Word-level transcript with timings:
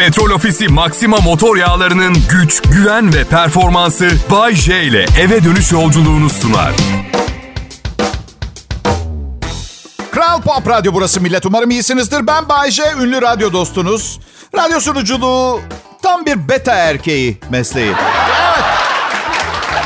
Petrol 0.00 0.30
Ofisi 0.30 0.68
Maxima 0.68 1.16
motor 1.16 1.56
yağlarının 1.56 2.16
güç, 2.30 2.62
güven 2.62 3.14
ve 3.14 3.24
performansı 3.24 4.10
Bay 4.30 4.54
J 4.54 4.82
ile 4.82 5.06
eve 5.20 5.44
dönüş 5.44 5.72
yolculuğunu 5.72 6.30
sunar. 6.30 6.72
Kral 10.12 10.42
Pop 10.42 10.68
Radyo 10.68 10.94
burası 10.94 11.20
millet. 11.20 11.46
Umarım 11.46 11.70
iyisinizdir. 11.70 12.26
Ben 12.26 12.48
Bayce, 12.48 12.82
ünlü 13.00 13.22
radyo 13.22 13.52
dostunuz. 13.52 14.20
Radyo 14.56 14.80
sunuculuğu 14.80 15.60
tam 16.02 16.26
bir 16.26 16.48
beta 16.48 16.74
erkeği 16.74 17.38
mesleği. 17.50 17.92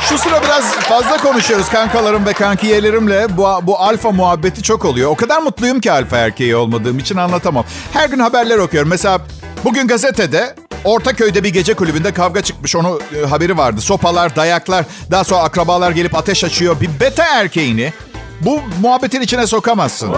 Şu 0.01 0.17
sıra 0.17 0.43
biraz 0.43 0.71
fazla 0.71 1.17
konuşuyoruz 1.17 1.69
kankalarım 1.69 2.25
ve 2.25 2.33
kankiyelerimle. 2.33 3.37
Bu, 3.37 3.47
bu 3.61 3.79
alfa 3.79 4.11
muhabbeti 4.11 4.63
çok 4.63 4.85
oluyor. 4.85 5.11
O 5.11 5.15
kadar 5.15 5.41
mutluyum 5.41 5.79
ki 5.79 5.91
alfa 5.91 6.17
erkeği 6.17 6.55
olmadığım 6.55 6.99
için 6.99 7.17
anlatamam. 7.17 7.65
Her 7.93 8.09
gün 8.09 8.19
haberler 8.19 8.57
okuyorum. 8.57 8.89
Mesela 8.89 9.19
bugün 9.63 9.87
gazetede 9.87 10.55
Ortaköy'de 10.83 11.43
bir 11.43 11.49
gece 11.49 11.73
kulübünde 11.73 12.13
kavga 12.13 12.41
çıkmış. 12.41 12.75
Onu 12.75 12.99
e, 13.15 13.25
haberi 13.25 13.57
vardı. 13.57 13.81
Sopalar, 13.81 14.35
dayaklar, 14.35 14.85
daha 15.11 15.23
sonra 15.23 15.43
akrabalar 15.43 15.91
gelip 15.91 16.15
ateş 16.15 16.43
açıyor. 16.43 16.81
Bir 16.81 16.89
beta 16.99 17.25
erkeğini 17.25 17.93
bu 18.41 18.59
muhabbetin 18.81 19.21
içine 19.21 19.47
sokamazsın. 19.47 20.11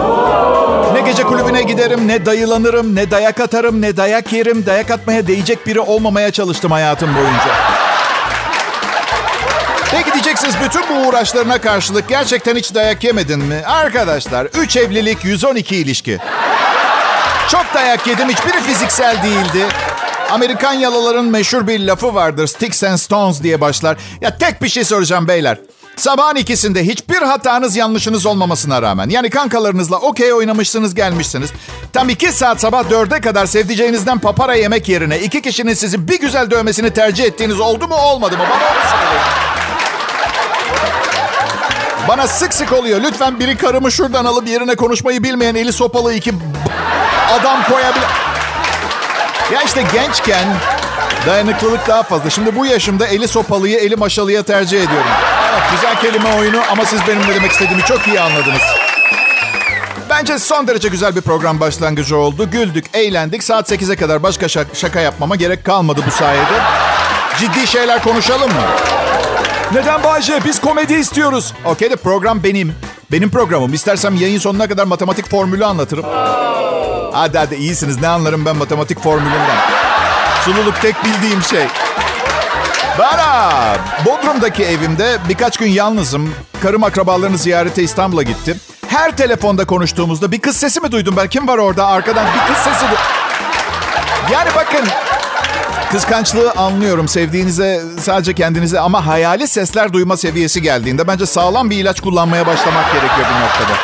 Ne 0.94 1.00
gece 1.00 1.22
kulübüne 1.22 1.62
giderim, 1.62 2.08
ne 2.08 2.26
dayılanırım, 2.26 2.94
ne 2.96 3.10
dayak 3.10 3.40
atarım, 3.40 3.82
ne 3.82 3.96
dayak 3.96 4.32
yerim. 4.32 4.66
Dayak 4.66 4.90
atmaya 4.90 5.26
değecek 5.26 5.66
biri 5.66 5.80
olmamaya 5.80 6.30
çalıştım 6.30 6.70
hayatım 6.70 7.14
boyunca. 7.14 7.77
Peki 9.90 10.12
diyeceksiniz 10.12 10.54
bütün 10.64 10.82
bu 10.88 11.08
uğraşlarına 11.08 11.60
karşılık 11.60 12.08
gerçekten 12.08 12.56
hiç 12.56 12.74
dayak 12.74 13.04
yemedin 13.04 13.38
mi? 13.38 13.62
Arkadaşlar 13.66 14.44
3 14.44 14.76
evlilik 14.76 15.24
112 15.24 15.76
ilişki. 15.76 16.18
Çok 17.50 17.64
dayak 17.74 18.06
yedim 18.06 18.28
hiçbiri 18.28 18.60
fiziksel 18.60 19.22
değildi. 19.22 19.66
Amerikan 20.30 20.72
yalıların 20.72 21.24
meşhur 21.24 21.66
bir 21.66 21.80
lafı 21.80 22.14
vardır. 22.14 22.46
Sticks 22.46 22.84
and 22.84 22.96
Stones 22.96 23.42
diye 23.42 23.60
başlar. 23.60 23.96
Ya 24.20 24.38
tek 24.38 24.62
bir 24.62 24.68
şey 24.68 24.84
soracağım 24.84 25.28
beyler. 25.28 25.58
Sabahın 25.96 26.36
ikisinde 26.36 26.86
hiçbir 26.86 27.22
hatanız 27.22 27.76
yanlışınız 27.76 28.26
olmamasına 28.26 28.82
rağmen. 28.82 29.08
Yani 29.08 29.30
kankalarınızla 29.30 29.96
okey 29.96 30.32
oynamışsınız 30.32 30.94
gelmişsiniz. 30.94 31.50
Tam 31.92 32.08
iki 32.08 32.32
saat 32.32 32.60
sabah 32.60 32.90
dörde 32.90 33.20
kadar 33.20 33.46
sevdiceğinizden 33.46 34.18
papara 34.18 34.54
yemek 34.54 34.88
yerine 34.88 35.18
iki 35.18 35.42
kişinin 35.42 35.74
sizi 35.74 36.08
bir 36.08 36.20
güzel 36.20 36.50
dövmesini 36.50 36.90
tercih 36.90 37.24
ettiğiniz 37.24 37.60
oldu 37.60 37.88
mu 37.88 37.94
olmadı 37.94 38.36
mı? 38.38 38.44
Bana 38.50 38.64
onu 38.64 38.90
söyleyin. 38.90 39.48
Bana 42.08 42.26
sık 42.26 42.54
sık 42.54 42.72
oluyor. 42.72 43.00
Lütfen 43.02 43.40
biri 43.40 43.56
karımı 43.56 43.92
şuradan 43.92 44.24
alıp 44.24 44.48
yerine 44.48 44.76
konuşmayı 44.76 45.22
bilmeyen 45.22 45.54
eli 45.54 45.72
sopalı 45.72 46.14
iki 46.14 46.32
adam 47.40 47.62
koyabilir. 47.62 48.06
Ya 49.52 49.62
işte 49.62 49.84
gençken 49.92 50.48
dayanıklılık 51.26 51.88
daha 51.88 52.02
fazla. 52.02 52.30
Şimdi 52.30 52.56
bu 52.56 52.66
yaşımda 52.66 53.06
eli 53.06 53.28
sopalıyı 53.28 53.78
eli 53.78 53.96
maşalıya 53.96 54.42
tercih 54.42 54.78
ediyorum. 54.78 55.10
Evet 55.52 55.62
güzel 55.72 56.00
kelime 56.00 56.34
oyunu 56.38 56.60
ama 56.70 56.84
siz 56.84 57.00
benim 57.08 57.22
ne 57.22 57.34
demek 57.34 57.52
istediğimi 57.52 57.82
çok 57.82 58.08
iyi 58.08 58.20
anladınız. 58.20 58.62
Bence 60.10 60.38
son 60.38 60.66
derece 60.66 60.88
güzel 60.88 61.16
bir 61.16 61.20
program 61.20 61.60
başlangıcı 61.60 62.16
oldu. 62.16 62.50
Güldük, 62.50 62.84
eğlendik. 62.94 63.42
Saat 63.42 63.70
8'e 63.70 63.96
kadar 63.96 64.22
başka 64.22 64.48
şaka 64.74 65.00
yapmama 65.00 65.36
gerek 65.36 65.64
kalmadı 65.64 66.00
bu 66.06 66.10
sayede. 66.10 66.60
Ciddi 67.38 67.66
şeyler 67.66 68.02
konuşalım 68.02 68.50
mı? 68.50 68.62
Neden 69.72 70.04
Bayce? 70.04 70.40
Biz 70.44 70.60
komedi 70.60 70.94
istiyoruz. 70.94 71.54
Okey 71.64 71.90
de 71.90 71.96
program 71.96 72.42
benim. 72.42 72.74
Benim 73.12 73.30
programım. 73.30 73.74
İstersem 73.74 74.16
yayın 74.16 74.38
sonuna 74.38 74.68
kadar 74.68 74.84
matematik 74.84 75.30
formülü 75.30 75.64
anlatırım. 75.64 76.04
Hadi 77.12 77.38
hadi 77.38 77.54
iyisiniz. 77.54 78.00
Ne 78.00 78.08
anlarım 78.08 78.44
ben 78.44 78.56
matematik 78.56 79.02
formülünden. 79.02 79.56
Sululuk 80.44 80.80
tek 80.82 81.04
bildiğim 81.04 81.42
şey. 81.42 81.66
Bana 82.98 83.52
Bodrum'daki 84.06 84.64
evimde 84.64 85.18
birkaç 85.28 85.56
gün 85.56 85.68
yalnızım. 85.70 86.34
Karım 86.62 86.84
akrabalarını 86.84 87.38
ziyarete 87.38 87.82
İstanbul'a 87.82 88.22
gitti. 88.22 88.56
Her 88.88 89.16
telefonda 89.16 89.64
konuştuğumuzda 89.64 90.32
bir 90.32 90.40
kız 90.40 90.56
sesi 90.56 90.80
mi 90.80 90.92
duydum 90.92 91.14
ben? 91.16 91.28
Kim 91.28 91.48
var 91.48 91.58
orada? 91.58 91.86
Arkadan 91.86 92.26
bir 92.26 92.54
kız 92.54 92.64
sesi. 92.64 92.84
Yani 94.32 94.48
bakın 94.56 94.88
Kıskançlığı 95.92 96.52
anlıyorum. 96.52 97.08
Sevdiğinize 97.08 97.82
sadece 98.00 98.34
kendinize 98.34 98.80
ama 98.80 99.06
hayali 99.06 99.48
sesler 99.48 99.92
duyma 99.92 100.16
seviyesi 100.16 100.62
geldiğinde 100.62 101.08
bence 101.08 101.26
sağlam 101.26 101.70
bir 101.70 101.76
ilaç 101.76 102.00
kullanmaya 102.00 102.46
başlamak 102.46 102.92
gerekiyor 102.92 103.26
bir 103.34 103.44
noktada. 103.44 103.78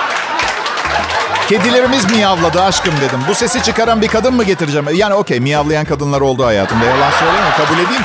Kedilerimiz 1.48 2.10
miyavladı 2.10 2.62
aşkım 2.62 2.94
dedim. 3.00 3.20
Bu 3.28 3.34
sesi 3.34 3.62
çıkaran 3.62 4.02
bir 4.02 4.08
kadın 4.08 4.34
mı 4.34 4.44
getireceğim? 4.44 4.86
Yani 4.94 5.14
okey 5.14 5.40
miyavlayan 5.40 5.84
kadınlar 5.84 6.20
oldu 6.20 6.46
hayatımda. 6.46 6.84
Yalan 6.84 7.10
söyleme 7.10 7.50
kabul 7.56 7.78
edeyim. 7.78 8.02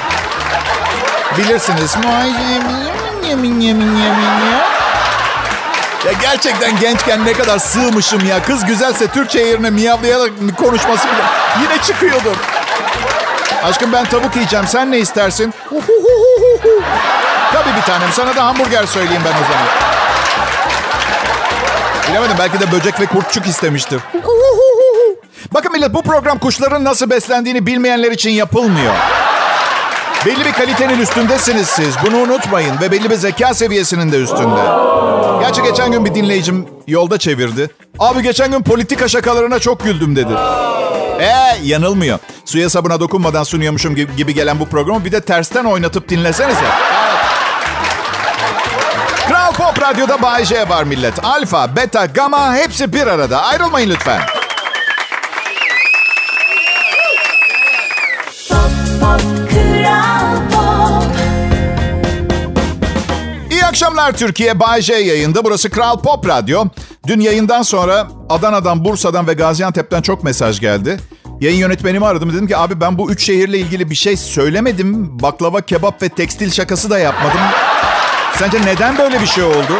Bilirsiniz. 1.37 1.95
Ya 6.05 6.11
gerçekten 6.21 6.79
gençken 6.79 7.25
ne 7.25 7.33
kadar 7.33 7.59
sığmışım 7.59 8.25
ya. 8.25 8.43
Kız 8.43 8.65
güzelse 8.65 9.07
Türkçe 9.07 9.39
yerine 9.39 9.69
miyavlayarak 9.69 10.31
konuşması 10.57 11.07
bile 11.07 11.23
yine 11.63 11.81
çıkıyordur. 11.81 12.35
Aşkım 13.63 13.93
ben 13.93 14.05
tavuk 14.05 14.35
yiyeceğim. 14.35 14.67
Sen 14.67 14.91
ne 14.91 14.97
istersin? 14.99 15.53
Tabii 17.53 17.75
bir 17.77 17.81
tanem. 17.81 18.09
Sana 18.13 18.35
da 18.35 18.45
hamburger 18.45 18.85
söyleyeyim 18.85 19.21
ben 19.25 19.31
o 19.31 19.43
zaman. 19.51 19.67
Bilemedim. 22.09 22.35
Belki 22.39 22.59
de 22.59 22.71
böcek 22.71 22.99
ve 22.99 23.05
kurtçuk 23.05 23.47
istemiştir. 23.47 24.01
Bakın 25.53 25.71
millet 25.71 25.93
bu 25.93 26.01
program 26.01 26.39
kuşların 26.39 26.83
nasıl 26.83 27.09
beslendiğini 27.09 27.65
bilmeyenler 27.65 28.11
için 28.11 28.29
yapılmıyor. 28.29 28.93
Belli 30.25 30.45
bir 30.45 30.51
kalitenin 30.53 30.99
üstündesiniz 31.01 31.67
siz. 31.67 31.95
Bunu 32.05 32.17
unutmayın. 32.17 32.75
Ve 32.81 32.91
belli 32.91 33.09
bir 33.09 33.15
zeka 33.15 33.53
seviyesinin 33.53 34.11
de 34.11 34.17
üstünde. 34.17 34.61
Gerçi 35.41 35.61
geçen 35.63 35.91
gün 35.91 36.05
bir 36.05 36.15
dinleyicim 36.15 36.67
yolda 36.87 37.17
çevirdi. 37.17 37.69
Abi 37.99 38.23
geçen 38.23 38.51
gün 38.51 38.63
politika 38.63 39.07
şakalarına 39.07 39.59
çok 39.59 39.83
güldüm 39.83 40.15
dedi. 40.15 40.33
Ee 41.19 41.57
yanılmıyor. 41.63 42.19
Suya 42.45 42.69
sabuna 42.69 42.99
dokunmadan 42.99 43.43
sunuyormuşum 43.43 43.95
gibi 43.95 44.33
gelen 44.33 44.59
bu 44.59 44.65
programı 44.65 45.05
bir 45.05 45.11
de 45.11 45.21
tersten 45.21 45.65
oynatıp 45.65 46.09
dinlesenize. 46.09 46.65
Kral 49.27 49.53
Pop 49.53 49.81
Radyo'da 49.81 50.21
Bay 50.21 50.45
J 50.45 50.69
var 50.69 50.83
millet. 50.83 51.25
Alfa, 51.25 51.75
beta, 51.75 52.05
gamma 52.05 52.55
hepsi 52.55 52.93
bir 52.93 53.07
arada. 53.07 53.41
Ayrılmayın 53.43 53.89
lütfen. 53.89 54.21
İyi 63.51 63.65
akşamlar 63.65 64.11
Türkiye. 64.11 64.59
Bay 64.59 64.81
J 64.81 64.93
yayında. 64.93 65.45
Burası 65.45 65.69
Kral 65.69 65.99
Pop 65.99 66.27
Radyo. 66.27 66.65
Dün 67.09 67.19
yayından 67.19 67.61
sonra 67.61 68.07
Adana'dan, 68.29 68.85
Bursa'dan 68.85 69.27
ve 69.27 69.33
Gaziantep'ten 69.33 70.01
çok 70.01 70.23
mesaj 70.23 70.59
geldi. 70.59 70.99
Yayın 71.41 71.57
yönetmenimi 71.57 72.05
aradım. 72.05 72.33
Dedim 72.33 72.47
ki 72.47 72.57
abi 72.57 72.81
ben 72.81 72.97
bu 72.97 73.11
üç 73.11 73.25
şehirle 73.25 73.57
ilgili 73.57 73.89
bir 73.89 73.95
şey 73.95 74.17
söylemedim. 74.17 75.19
Baklava, 75.19 75.61
kebap 75.61 76.01
ve 76.01 76.09
tekstil 76.09 76.51
şakası 76.51 76.89
da 76.89 76.99
yapmadım. 76.99 77.39
Sence 78.35 78.61
neden 78.65 78.97
böyle 78.97 79.21
bir 79.21 79.25
şey 79.25 79.43
oldu? 79.43 79.79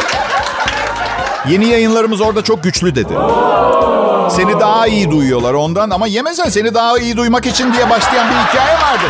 Yeni 1.50 1.66
yayınlarımız 1.66 2.22
orada 2.22 2.44
çok 2.44 2.63
güçlü 2.63 2.95
dedi. 2.95 3.13
Seni 4.29 4.59
daha 4.59 4.88
iyi 4.88 5.12
duyuyorlar 5.12 5.53
ondan 5.53 5.89
ama 5.89 6.07
yemesen 6.07 6.50
seni 6.50 6.73
daha 6.73 7.00
iyi 7.00 7.18
duymak 7.18 7.45
için 7.45 7.73
diye 7.73 7.89
başlayan 7.89 8.28
bir 8.29 8.35
hikaye 8.35 8.73
vardı. 8.73 9.06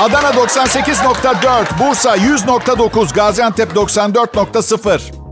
Adana 0.00 0.30
98.4, 0.30 1.64
Bursa 1.78 2.16
100.9, 2.16 3.14
Gaziantep 3.14 3.72
94.0. 3.72 5.25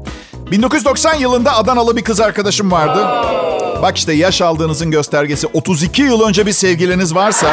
1990 0.50 1.14
yılında 1.14 1.56
Adanalı 1.56 1.96
bir 1.96 2.04
kız 2.04 2.20
arkadaşım 2.20 2.72
vardı. 2.72 3.06
Bak 3.82 3.98
işte 3.98 4.12
yaş 4.12 4.42
aldığınızın 4.42 4.90
göstergesi. 4.90 5.46
32 5.46 6.02
yıl 6.02 6.20
önce 6.20 6.46
bir 6.46 6.52
sevgiliniz 6.52 7.14
varsa... 7.14 7.46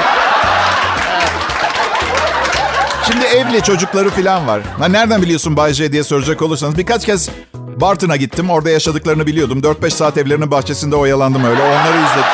Şimdi 3.11 3.25
evli 3.25 3.63
çocukları 3.63 4.09
falan 4.09 4.47
var. 4.47 4.61
Ha, 4.79 4.87
nereden 4.87 5.21
biliyorsun 5.21 5.57
Bay 5.57 5.73
J 5.73 5.91
diye 5.91 6.03
soracak 6.03 6.41
olursanız. 6.41 6.77
Birkaç 6.77 7.05
kez 7.05 7.29
Bartın'a 7.53 8.15
gittim. 8.15 8.49
Orada 8.49 8.69
yaşadıklarını 8.69 9.27
biliyordum. 9.27 9.59
4-5 9.59 9.89
saat 9.89 10.17
evlerinin 10.17 10.51
bahçesinde 10.51 10.95
oyalandım 10.95 11.45
öyle. 11.45 11.61
Onları 11.61 11.97
izledim. 11.97 12.29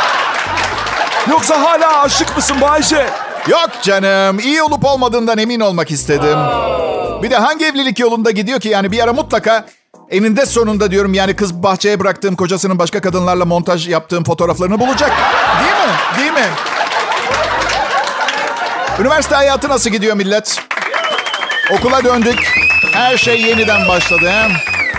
Yoksa 1.29 1.61
hala 1.61 2.01
aşık 2.01 2.35
mısın 2.35 2.57
Bay 2.61 2.83
J? 2.83 2.95
Yok 3.47 3.69
canım. 3.83 4.39
İyi 4.39 4.61
olup 4.63 4.85
olmadığından 4.85 5.37
emin 5.37 5.59
olmak 5.59 5.91
istedim. 5.91 6.37
Bir 7.23 7.29
de 7.29 7.35
hangi 7.37 7.65
evlilik 7.65 7.99
yolunda 7.99 8.31
gidiyor 8.31 8.59
ki? 8.59 8.69
Yani 8.69 8.91
bir 8.91 9.03
ara 9.03 9.13
mutlaka 9.13 9.65
eninde 10.09 10.45
sonunda 10.45 10.91
diyorum 10.91 11.13
yani 11.13 11.35
kız 11.35 11.53
bahçeye 11.53 11.99
bıraktığım 11.99 12.35
kocasının 12.35 12.79
başka 12.79 13.01
kadınlarla 13.01 13.45
montaj 13.45 13.89
yaptığım 13.89 14.23
fotoğraflarını 14.23 14.79
bulacak. 14.79 15.11
Değil 15.59 15.87
mi? 15.87 15.93
Değil 16.19 16.47
mi? 16.47 16.53
Üniversite 18.99 19.35
hayatı 19.35 19.69
nasıl 19.69 19.89
gidiyor 19.89 20.15
millet? 20.15 20.59
Okula 21.71 22.03
döndük. 22.03 22.53
Her 22.93 23.17
şey 23.17 23.41
yeniden 23.41 23.87
başladı. 23.87 24.29
He? 24.29 24.47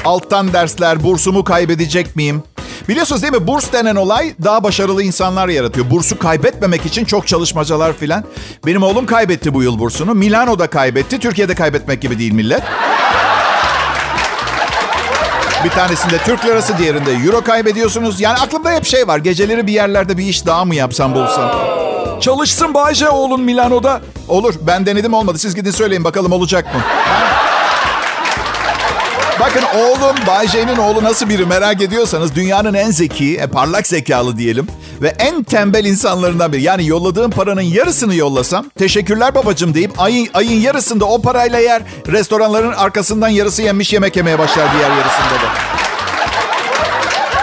Alttan 0.04 0.52
dersler, 0.52 1.04
bursumu 1.04 1.44
kaybedecek 1.44 2.16
miyim? 2.16 2.42
Biliyorsunuz 2.88 3.22
değil 3.22 3.32
mi 3.32 3.46
burs 3.46 3.72
denen 3.72 3.96
olay 3.96 4.34
daha 4.44 4.64
başarılı 4.64 5.02
insanlar 5.02 5.48
yaratıyor. 5.48 5.90
Bursu 5.90 6.18
kaybetmemek 6.18 6.86
için 6.86 7.04
çok 7.04 7.26
çalışmacalar 7.26 7.92
filan. 7.92 8.24
Benim 8.66 8.82
oğlum 8.82 9.06
kaybetti 9.06 9.54
bu 9.54 9.62
yıl 9.62 9.78
bursunu. 9.78 10.14
Milano'da 10.14 10.66
kaybetti. 10.66 11.18
Türkiye'de 11.18 11.54
kaybetmek 11.54 12.02
gibi 12.02 12.18
değil 12.18 12.32
millet. 12.32 12.62
Bir 15.64 15.70
tanesinde 15.70 16.18
Türk 16.18 16.44
lirası, 16.44 16.78
diğerinde 16.78 17.12
euro 17.12 17.40
kaybediyorsunuz. 17.40 18.20
Yani 18.20 18.38
aklımda 18.38 18.72
hep 18.72 18.84
şey 18.84 19.08
var. 19.08 19.18
Geceleri 19.18 19.66
bir 19.66 19.72
yerlerde 19.72 20.18
bir 20.18 20.24
iş 20.24 20.46
daha 20.46 20.64
mı 20.64 20.74
yapsam 20.74 21.14
bulsam. 21.14 21.50
Çalışsın 22.20 22.74
Bayce 22.74 23.08
oğlun 23.08 23.40
Milano'da. 23.40 24.00
Olur. 24.28 24.54
Ben 24.60 24.86
denedim 24.86 25.14
olmadı. 25.14 25.38
Siz 25.38 25.54
gidin 25.54 25.70
söyleyin 25.70 26.04
bakalım 26.04 26.32
olacak 26.32 26.74
mı? 26.74 26.80
Bakın 29.40 29.62
oğlum 29.78 30.16
Bay 30.26 30.48
J'nin 30.48 30.76
oğlu 30.76 31.04
nasıl 31.04 31.28
biri 31.28 31.46
merak 31.46 31.82
ediyorsanız 31.82 32.34
dünyanın 32.34 32.74
en 32.74 32.90
zeki, 32.90 33.36
e, 33.36 33.46
parlak 33.46 33.86
zekalı 33.86 34.38
diyelim 34.38 34.66
ve 35.02 35.08
en 35.08 35.42
tembel 35.42 35.84
insanlarından 35.84 36.52
biri. 36.52 36.62
Yani 36.62 36.86
yolladığım 36.86 37.30
paranın 37.30 37.62
yarısını 37.62 38.14
yollasam 38.14 38.68
teşekkürler 38.78 39.34
babacım 39.34 39.74
deyip 39.74 40.00
ayın, 40.00 40.28
ayın 40.34 40.60
yarısında 40.60 41.04
o 41.04 41.22
parayla 41.22 41.58
yer 41.58 41.82
restoranların 42.06 42.72
arkasından 42.72 43.28
yarısı 43.28 43.62
yenmiş 43.62 43.92
yemek 43.92 44.16
yemeye 44.16 44.38
başlar 44.38 44.66
diğer 44.72 44.90
yarısında 44.90 45.34
da. 45.34 45.78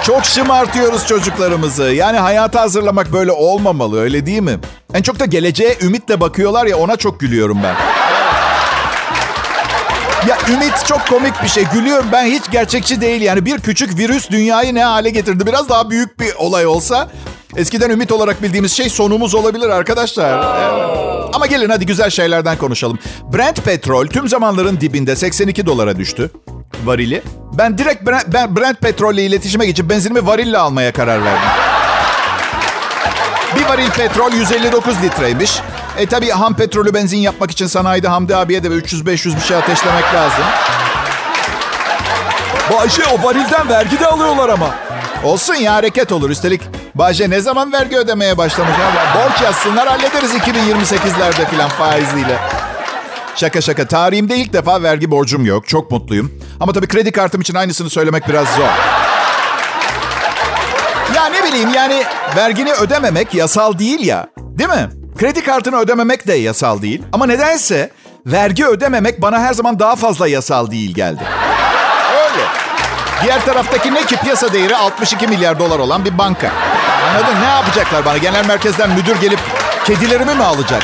Çok 0.03 0.25
şımartıyoruz 0.25 1.07
çocuklarımızı. 1.07 1.83
Yani 1.83 2.17
hayata 2.17 2.61
hazırlamak 2.61 3.13
böyle 3.13 3.31
olmamalı 3.31 4.01
öyle 4.01 4.25
değil 4.25 4.41
mi? 4.41 4.59
En 4.93 5.01
çok 5.01 5.19
da 5.19 5.25
geleceğe 5.25 5.77
ümitle 5.81 6.19
bakıyorlar 6.19 6.65
ya 6.65 6.77
ona 6.77 6.95
çok 6.97 7.19
gülüyorum 7.19 7.59
ben. 7.63 7.75
Ya 10.27 10.37
ümit 10.49 10.85
çok 10.87 11.07
komik 11.07 11.43
bir 11.43 11.47
şey. 11.47 11.63
Gülüyorum 11.73 12.05
ben 12.11 12.25
hiç 12.25 12.43
gerçekçi 12.51 13.01
değil. 13.01 13.21
Yani 13.21 13.45
bir 13.45 13.59
küçük 13.59 13.97
virüs 13.97 14.29
dünyayı 14.29 14.75
ne 14.75 14.83
hale 14.83 15.09
getirdi. 15.09 15.47
Biraz 15.47 15.69
daha 15.69 15.89
büyük 15.89 16.19
bir 16.19 16.33
olay 16.35 16.65
olsa 16.65 17.09
eskiden 17.57 17.89
ümit 17.89 18.11
olarak 18.11 18.43
bildiğimiz 18.43 18.71
şey 18.71 18.89
sonumuz 18.89 19.35
olabilir 19.35 19.69
arkadaşlar. 19.69 20.59
Evet. 20.73 20.95
Ama 21.33 21.45
gelin 21.45 21.69
hadi 21.69 21.85
güzel 21.85 22.09
şeylerden 22.09 22.57
konuşalım. 22.57 22.99
Brent 23.33 23.63
petrol 23.65 24.07
tüm 24.07 24.27
zamanların 24.27 24.81
dibinde 24.81 25.15
82 25.15 25.65
dolara 25.65 25.97
düştü 25.97 26.31
varili. 26.85 27.21
Ben 27.57 27.77
direkt 27.77 28.07
Brent, 28.07 28.33
ben 28.33 28.55
Brent 28.55 28.81
petrolle 28.81 29.25
iletişime 29.25 29.65
geçip 29.65 29.89
benzinimi 29.89 30.27
varille 30.27 30.57
almaya 30.57 30.91
karar 30.93 31.25
verdim. 31.25 31.49
Bir 33.59 33.65
varil 33.65 33.89
petrol 33.89 34.31
159 34.31 35.01
litreymiş. 35.03 35.59
E 35.97 36.05
tabi 36.05 36.29
ham 36.29 36.55
petrolü 36.55 36.93
benzin 36.93 37.17
yapmak 37.17 37.51
için 37.51 37.67
sanayide 37.67 38.07
Hamdi 38.07 38.35
abiye 38.35 38.63
de 38.63 38.67
300-500 38.67 39.35
bir 39.35 39.41
şey 39.41 39.57
ateşlemek 39.57 40.13
lazım. 40.13 40.43
Bayşe 42.73 43.03
o 43.05 43.23
varilden 43.23 43.69
vergi 43.69 43.99
de 43.99 44.07
alıyorlar 44.07 44.49
ama. 44.49 44.75
Olsun 45.23 45.55
ya 45.55 45.73
hareket 45.73 46.11
olur. 46.11 46.29
Üstelik 46.29 46.61
Bayşe 46.95 47.29
ne 47.29 47.39
zaman 47.39 47.73
vergi 47.73 47.97
ödemeye 47.97 48.37
başlamış? 48.37 48.73
Abi? 48.73 49.19
Borç 49.19 49.41
yazsınlar 49.41 49.87
hallederiz 49.87 50.31
2028'lerde 50.33 51.49
filan 51.49 51.69
faizliyle. 51.69 52.37
Şaka 53.35 53.61
şaka. 53.61 53.87
Tarihimde 53.87 54.35
ilk 54.35 54.53
defa 54.53 54.83
vergi 54.83 55.11
borcum 55.11 55.45
yok. 55.45 55.67
Çok 55.67 55.91
mutluyum. 55.91 56.31
Ama 56.59 56.73
tabii 56.73 56.87
kredi 56.87 57.11
kartım 57.11 57.41
için 57.41 57.55
aynısını 57.55 57.89
söylemek 57.89 58.27
biraz 58.29 58.47
zor. 58.47 58.67
Ya 61.15 61.25
ne 61.25 61.43
bileyim 61.43 61.69
yani 61.73 62.03
vergini 62.35 62.73
ödememek 62.73 63.33
yasal 63.33 63.79
değil 63.79 64.05
ya. 64.05 64.27
Değil 64.37 64.69
mi? 64.69 64.89
Kredi 65.17 65.43
kartını 65.43 65.77
ödememek 65.77 66.27
de 66.27 66.33
yasal 66.33 66.81
değil. 66.81 67.03
Ama 67.13 67.25
nedense 67.25 67.91
vergi 68.25 68.65
ödememek 68.65 69.21
bana 69.21 69.39
her 69.39 69.53
zaman 69.53 69.79
daha 69.79 69.95
fazla 69.95 70.27
yasal 70.27 70.71
değil 70.71 70.95
geldi. 70.95 71.23
Öyle. 72.13 72.43
Diğer 73.23 73.45
taraftaki 73.45 73.93
ne 73.93 74.05
ki 74.05 74.15
piyasa 74.17 74.53
değeri 74.53 74.75
62 74.75 75.27
milyar 75.27 75.59
dolar 75.59 75.79
olan 75.79 76.05
bir 76.05 76.17
banka. 76.17 76.51
Anladın? 77.09 77.41
Ne 77.41 77.45
yapacaklar 77.45 78.05
bana? 78.05 78.17
Genel 78.17 78.45
merkezden 78.45 78.89
müdür 78.89 79.21
gelip 79.21 79.39
kedilerimi 79.85 80.35
mi 80.35 80.43
alacak? 80.43 80.83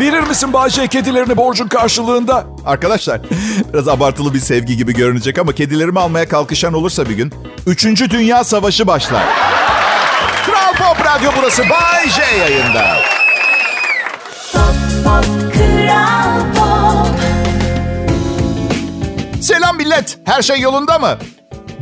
Verir 0.00 0.20
misin 0.20 0.52
Bahçe 0.52 0.86
kedilerini 0.86 1.36
borcun 1.36 1.68
karşılığında? 1.68 2.44
Arkadaşlar 2.66 3.20
biraz 3.72 3.88
abartılı 3.88 4.34
bir 4.34 4.40
sevgi 4.40 4.76
gibi 4.76 4.94
görünecek 4.94 5.38
ama 5.38 5.52
kedilerimi 5.52 6.00
almaya 6.00 6.28
kalkışan 6.28 6.72
olursa 6.72 7.08
bir 7.08 7.14
gün 7.14 7.32
3. 7.66 7.84
Dünya 8.10 8.44
Savaşı 8.44 8.86
başlar. 8.86 9.22
Kral 10.46 10.72
Pop 10.74 11.06
Radyo 11.06 11.30
burası 11.38 11.62
Bay 11.62 12.08
J 12.08 12.22
yayında. 12.38 12.96
Selam 19.40 19.76
millet. 19.76 20.18
Her 20.24 20.42
şey 20.42 20.60
yolunda 20.60 20.98
mı? 20.98 21.18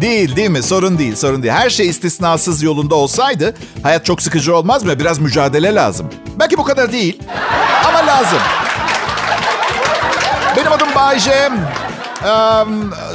Değil 0.00 0.36
değil 0.36 0.50
mi? 0.50 0.62
Sorun 0.62 0.98
değil, 0.98 1.16
sorun 1.16 1.42
değil. 1.42 1.54
Her 1.54 1.70
şey 1.70 1.88
istisnasız 1.88 2.62
yolunda 2.62 2.94
olsaydı 2.94 3.54
hayat 3.82 4.04
çok 4.04 4.22
sıkıcı 4.22 4.56
olmaz 4.56 4.84
mı? 4.84 4.98
Biraz 4.98 5.18
mücadele 5.18 5.74
lazım. 5.74 6.06
Belki 6.38 6.58
bu 6.58 6.64
kadar 6.64 6.92
değil 6.92 7.20
ama 7.88 8.06
lazım. 8.06 8.38
Benim 10.56 10.72
adım 10.72 10.88
Bayce. 10.94 11.50
Ee, 12.24 12.28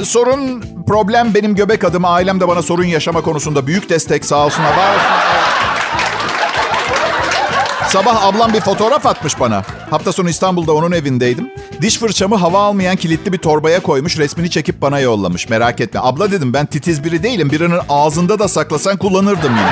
sorun, 0.04 0.64
problem 0.86 1.34
benim 1.34 1.54
göbek 1.54 1.84
adım. 1.84 2.04
Ailem 2.04 2.40
de 2.40 2.48
bana 2.48 2.62
sorun 2.62 2.84
yaşama 2.84 3.20
konusunda 3.20 3.66
büyük 3.66 3.88
destek 3.90 4.24
sağ 4.24 4.46
olsunlar. 4.46 4.76
Var 4.76 4.94
olsunlar. 4.94 5.29
Sabah 7.92 8.24
ablam 8.24 8.52
bir 8.52 8.60
fotoğraf 8.60 9.06
atmış 9.06 9.40
bana. 9.40 9.62
Hafta 9.90 10.12
sonu 10.12 10.28
İstanbul'da 10.30 10.72
onun 10.72 10.92
evindeydim. 10.92 11.50
Diş 11.80 11.98
fırçamı 11.98 12.36
hava 12.36 12.62
almayan 12.62 12.96
kilitli 12.96 13.32
bir 13.32 13.38
torbaya 13.38 13.82
koymuş. 13.82 14.18
Resmini 14.18 14.50
çekip 14.50 14.82
bana 14.82 15.00
yollamış. 15.00 15.48
Merak 15.48 15.80
etme. 15.80 16.00
Abla 16.02 16.30
dedim 16.30 16.52
ben 16.52 16.66
titiz 16.66 17.04
biri 17.04 17.22
değilim. 17.22 17.50
Birinin 17.50 17.80
ağzında 17.88 18.38
da 18.38 18.48
saklasan 18.48 18.96
kullanırdım 18.96 19.56
yine. 19.56 19.70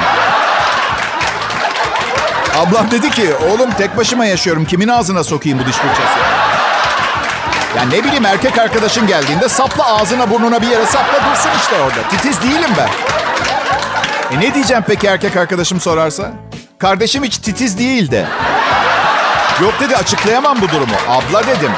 Ablam 2.58 2.90
dedi 2.90 3.10
ki 3.10 3.30
oğlum 3.34 3.70
tek 3.78 3.96
başıma 3.96 4.24
yaşıyorum. 4.24 4.64
Kimin 4.64 4.88
ağzına 4.88 5.24
sokayım 5.24 5.58
bu 5.58 5.66
diş 5.68 5.76
fırçası? 5.76 6.18
Ya 7.76 7.82
ne 7.82 8.04
bileyim 8.04 8.26
erkek 8.26 8.58
arkadaşın 8.58 9.06
geldiğinde 9.06 9.48
sapla 9.48 9.86
ağzına 9.86 10.30
burnuna 10.30 10.62
bir 10.62 10.66
yere 10.66 10.86
sapla 10.86 11.30
dursun 11.30 11.50
işte 11.60 11.76
orada. 11.82 12.08
Titiz 12.10 12.42
değilim 12.42 12.70
ben. 12.78 12.88
E 14.32 14.40
ne 14.40 14.54
diyeceğim 14.54 14.84
peki 14.86 15.06
erkek 15.06 15.36
arkadaşım 15.36 15.80
sorarsa? 15.80 16.32
Kardeşim 16.78 17.25
hiç 17.25 17.38
titiz 17.38 17.78
değil 17.78 18.10
de. 18.10 18.26
Yok 19.62 19.75
dedi 19.80 19.96
açıklayamam 19.96 20.60
bu 20.60 20.69
durumu. 20.69 20.94
Abla 21.08 21.46
dedim. 21.46 21.70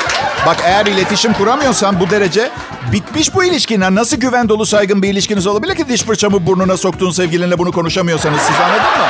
Bak 0.47 0.57
eğer 0.65 0.87
iletişim 0.87 1.33
kuramıyorsan 1.33 2.01
bu 2.01 2.11
derece 2.11 2.51
bitmiş 2.93 3.35
bu 3.35 3.45
ilişkin. 3.45 3.81
Nasıl 3.81 4.17
güven 4.17 4.49
dolu 4.49 4.67
saygın 4.67 5.03
bir 5.03 5.09
ilişkiniz 5.09 5.47
olabilir 5.47 5.75
ki 5.75 5.89
diş 5.89 6.03
fırçamı 6.03 6.47
burnuna 6.47 6.77
soktuğun 6.77 7.11
sevgilinle 7.11 7.59
bunu 7.59 7.73
konuşamıyorsanız 7.73 8.41
siz 8.41 8.57
anladın 8.61 8.83
mı? 8.83 9.07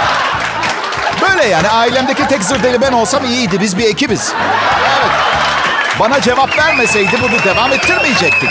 Böyle 1.22 1.44
yani 1.44 1.68
ailemdeki 1.68 2.28
tek 2.28 2.42
zırdeli 2.42 2.80
ben 2.80 2.92
olsam 2.92 3.24
iyiydi. 3.24 3.60
Biz 3.60 3.78
bir 3.78 3.84
ekibiz. 3.84 4.32
Evet. 4.98 5.10
Bana 6.00 6.20
cevap 6.20 6.58
vermeseydi 6.58 7.16
bunu 7.22 7.44
devam 7.54 7.72
ettirmeyecektik. 7.72 8.50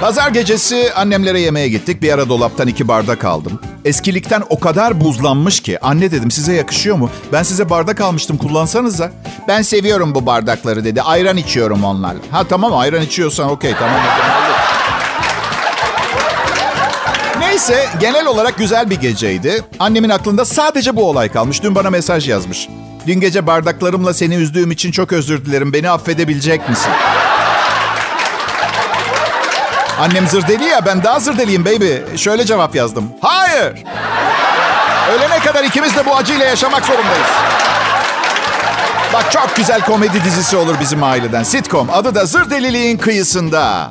Pazar 0.00 0.30
gecesi 0.30 0.92
annemlere 0.96 1.40
yemeğe 1.40 1.68
gittik. 1.68 2.02
Bir 2.02 2.12
ara 2.12 2.28
dolaptan 2.28 2.68
iki 2.68 2.88
bardak 2.88 3.24
aldım. 3.24 3.60
Eskilikten 3.84 4.42
o 4.48 4.60
kadar 4.60 5.00
buzlanmış 5.00 5.60
ki. 5.60 5.78
Anne 5.84 6.10
dedim 6.10 6.30
size 6.30 6.52
yakışıyor 6.52 6.96
mu? 6.96 7.10
Ben 7.32 7.42
size 7.42 7.70
bardak 7.70 8.00
almıştım 8.00 8.36
kullansanıza. 8.36 9.10
Ben 9.48 9.62
seviyorum 9.62 10.14
bu 10.14 10.26
bardakları 10.26 10.84
dedi. 10.84 11.02
Ayran 11.02 11.36
içiyorum 11.36 11.84
onlarla. 11.84 12.18
Ha 12.30 12.44
tamam 12.48 12.74
ayran 12.76 13.02
içiyorsan 13.02 13.50
okey 13.50 13.72
tamam. 13.78 14.00
Neyse 17.40 17.86
genel 18.00 18.26
olarak 18.26 18.58
güzel 18.58 18.90
bir 18.90 18.96
geceydi. 19.00 19.62
Annemin 19.78 20.10
aklında 20.10 20.44
sadece 20.44 20.96
bu 20.96 21.08
olay 21.08 21.32
kalmış. 21.32 21.62
Dün 21.62 21.74
bana 21.74 21.90
mesaj 21.90 22.28
yazmış. 22.28 22.68
Dün 23.06 23.20
gece 23.20 23.46
bardaklarımla 23.46 24.14
seni 24.14 24.34
üzdüğüm 24.34 24.70
için 24.70 24.90
çok 24.90 25.12
özür 25.12 25.44
dilerim. 25.44 25.72
Beni 25.72 25.90
affedebilecek 25.90 26.68
misin? 26.68 26.92
Annem 30.00 30.26
zırdeli 30.26 30.64
ya 30.64 30.86
ben 30.86 31.02
daha 31.02 31.20
zırdeliyim 31.20 31.64
baby. 31.64 32.16
Şöyle 32.16 32.44
cevap 32.44 32.74
yazdım. 32.74 33.08
Hayır. 33.20 33.72
Ölene 35.16 35.38
kadar 35.38 35.64
ikimiz 35.64 35.96
de 35.96 36.06
bu 36.06 36.16
acıyla 36.16 36.44
yaşamak 36.44 36.86
zorundayız. 36.86 37.26
Bak 39.12 39.32
çok 39.32 39.56
güzel 39.56 39.80
komedi 39.80 40.24
dizisi 40.24 40.56
olur 40.56 40.74
bizim 40.80 41.02
aileden. 41.02 41.42
Sitcom. 41.42 41.88
Adı 41.92 42.14
da 42.14 42.26
Zır 42.26 42.50
Deliliğin 42.50 42.98
Kıyısında. 42.98 43.90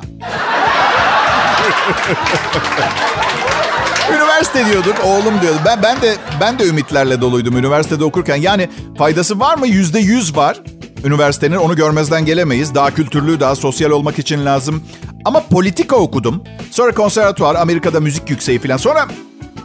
Üniversite 4.12 4.66
diyorduk, 4.66 4.94
oğlum 5.04 5.40
diyordu. 5.40 5.58
Ben 5.64 5.82
ben 5.82 6.00
de 6.02 6.14
ben 6.40 6.58
de 6.58 6.64
ümitlerle 6.66 7.20
doluydum 7.20 7.56
üniversitede 7.56 8.04
okurken. 8.04 8.36
Yani 8.36 8.68
faydası 8.98 9.40
var 9.40 9.56
mı? 9.56 9.66
Yüzde 9.66 9.98
yüz 9.98 10.36
var. 10.36 10.56
Üniversitenin 11.04 11.56
onu 11.56 11.76
görmezden 11.76 12.24
gelemeyiz. 12.24 12.74
Daha 12.74 12.94
kültürlü, 12.94 13.40
daha 13.40 13.56
sosyal 13.56 13.90
olmak 13.90 14.18
için 14.18 14.44
lazım. 14.46 14.82
Ama 15.24 15.42
politika 15.50 15.96
okudum. 15.96 16.44
Sonra 16.70 16.92
konservatuvar, 16.94 17.54
Amerika'da 17.54 18.00
müzik 18.00 18.30
yükseği 18.30 18.58
falan. 18.58 18.76
Sonra 18.76 19.06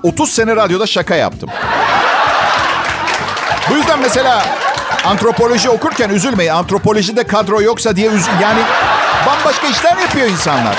30 0.03 0.31
sene 0.31 0.55
radyoda 0.55 0.87
şaka 0.87 1.15
yaptım. 1.15 1.49
Bu 3.69 3.75
yüzden 3.75 3.99
mesela 3.99 4.45
antropoloji 5.05 5.69
okurken 5.69 6.09
üzülmeyin. 6.09 6.51
Antropolojide 6.51 7.23
kadro 7.23 7.61
yoksa 7.61 7.95
diye 7.95 8.07
üzül... 8.07 8.31
Yani 8.41 8.61
bambaşka 9.27 9.67
işler 9.67 9.97
yapıyor 9.97 10.27
insanlar. 10.27 10.75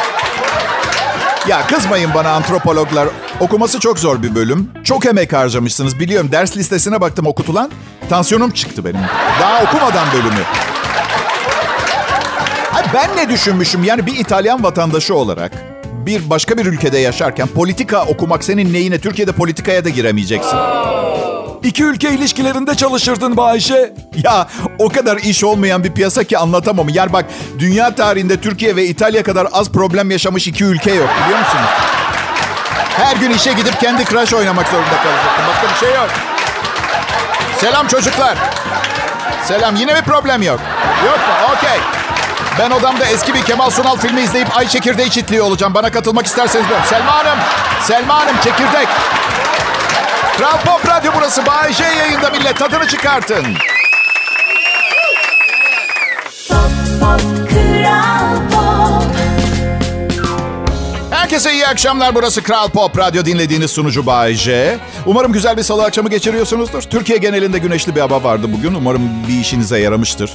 Ya 1.49 1.67
kızmayın 1.67 2.15
bana 2.15 2.31
antropologlar. 2.31 3.09
Okuması 3.41 3.81
çok 3.81 3.99
zor 3.99 4.23
bir 4.23 4.35
bölüm. 4.35 4.71
Çok 4.85 5.07
emek 5.07 5.33
harcamışsınız 5.33 6.01
biliyorum. 6.01 6.33
Ders 6.33 6.57
listesine 6.57 7.01
baktım 7.01 7.27
okutulan. 7.27 7.71
Tansiyonum 8.09 8.51
çıktı 8.51 8.85
benim. 8.85 9.01
Daha 9.41 9.63
okumadan 9.63 10.07
bölümü. 10.15 10.43
Ay 12.75 12.85
ben 12.95 13.17
ne 13.17 13.29
düşünmüşüm? 13.29 13.85
Yani 13.85 14.07
bir 14.07 14.17
İtalyan 14.17 14.63
vatandaşı 14.63 15.15
olarak 15.15 15.53
bir 16.07 16.31
başka 16.31 16.59
bir 16.59 16.67
ülkede 16.67 16.99
yaşarken 16.99 17.47
politika 17.49 18.05
okumak 18.05 18.45
senin 18.45 18.73
neyine? 18.73 18.99
Türkiye'de 18.99 19.33
politikaya 19.33 19.85
da 19.85 19.89
giremeyeceksin. 19.89 20.59
İki 21.65 21.85
ülke 21.85 22.11
ilişkilerinde 22.11 22.75
çalışırdın 22.75 23.37
Bayşe. 23.37 23.93
Ya 24.25 24.47
o 24.79 24.89
kadar 24.89 25.17
iş 25.17 25.45
olmayan 25.45 25.85
bir 25.85 25.93
piyasa 25.93 26.25
ki 26.25 26.39
anlatamam. 26.39 26.89
Yani 26.89 27.13
bak 27.13 27.25
dünya 27.59 27.95
tarihinde 27.95 28.41
Türkiye 28.41 28.77
ve 28.77 28.85
İtalya 28.85 29.23
kadar 29.23 29.49
az 29.53 29.73
problem 29.73 30.11
yaşamış 30.11 30.47
iki 30.47 30.65
ülke 30.65 30.95
yok 30.95 31.09
biliyor 31.25 31.39
musunuz? 31.39 31.65
Her 32.97 33.17
gün 33.17 33.31
işe 33.31 33.53
gidip 33.53 33.81
kendi 33.81 34.05
crush 34.05 34.33
oynamak 34.35 34.69
zorunda 34.69 34.89
kalacaktım. 35.03 35.45
Başka 35.49 35.75
bir 35.75 35.87
şey 35.87 35.97
yok. 35.97 36.09
Selam 37.61 37.87
çocuklar. 37.89 38.39
Selam. 39.45 39.77
Yine 39.77 39.97
bir 39.97 40.03
problem 40.03 40.43
yok. 40.43 40.61
Yok 41.07 41.19
mu? 41.19 41.55
Okey. 41.57 41.79
Ben 42.59 42.71
odamda 42.71 43.05
eski 43.05 43.35
bir 43.35 43.43
Kemal 43.43 43.71
Sunal 43.71 43.97
filmi 43.97 44.21
izleyip 44.21 44.57
ay 44.57 44.69
çekirdeği 44.69 45.11
çitliği 45.11 45.43
olacağım. 45.43 45.75
Bana 45.75 45.91
katılmak 45.91 46.27
isterseniz 46.27 46.69
diyorum. 46.69 46.85
Selma 46.91 47.15
Hanım. 47.15 47.39
Selma 47.83 48.21
Hanım 48.21 48.37
çekirdek. 48.45 48.89
Kral 50.37 50.59
Pop 50.65 50.89
Radyo 50.89 51.13
burası. 51.17 51.47
Bay 51.47 51.73
J 51.73 51.85
yayında 51.85 52.31
millet. 52.31 52.57
Tadını 52.57 52.87
çıkartın. 52.89 53.47
Herkese 61.11 61.53
iyi 61.53 61.67
akşamlar. 61.67 62.15
Burası 62.15 62.43
Kral 62.43 62.69
Pop 62.69 62.99
Radyo 62.99 63.25
dinlediğiniz 63.25 63.71
sunucu 63.71 64.07
Bay 64.07 64.35
J. 64.35 64.79
Umarım 65.07 65.33
güzel 65.33 65.57
bir 65.57 65.63
salı 65.63 65.85
akşamı 65.85 66.09
geçiriyorsunuzdur. 66.09 66.83
Türkiye 66.83 67.19
genelinde 67.19 67.59
güneşli 67.59 67.95
bir 67.97 68.01
hava 68.01 68.25
vardı 68.25 68.47
bugün. 68.53 68.75
Umarım 68.75 69.11
bir 69.29 69.41
işinize 69.41 69.79
yaramıştır. 69.79 70.31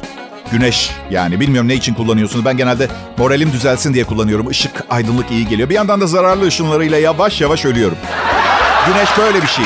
Güneş 0.52 0.92
yani 1.12 1.40
bilmiyorum 1.40 1.68
ne 1.70 1.74
için 1.76 1.94
kullanıyorsunuz. 1.94 2.46
Ben 2.46 2.58
genelde 2.58 2.88
moralim 3.18 3.52
düzelsin 3.52 3.94
diye 3.94 4.04
kullanıyorum. 4.04 4.52
Işık, 4.52 4.84
aydınlık 4.90 5.32
iyi 5.32 5.48
geliyor. 5.48 5.70
Bir 5.70 5.76
yandan 5.76 6.02
da 6.02 6.08
zararlı 6.08 6.48
ışınlarıyla 6.48 6.98
yavaş 6.98 7.42
yavaş 7.42 7.66
ölüyorum. 7.66 7.98
Güneş 8.88 9.10
böyle 9.18 9.42
bir 9.42 9.48
şey. 9.48 9.66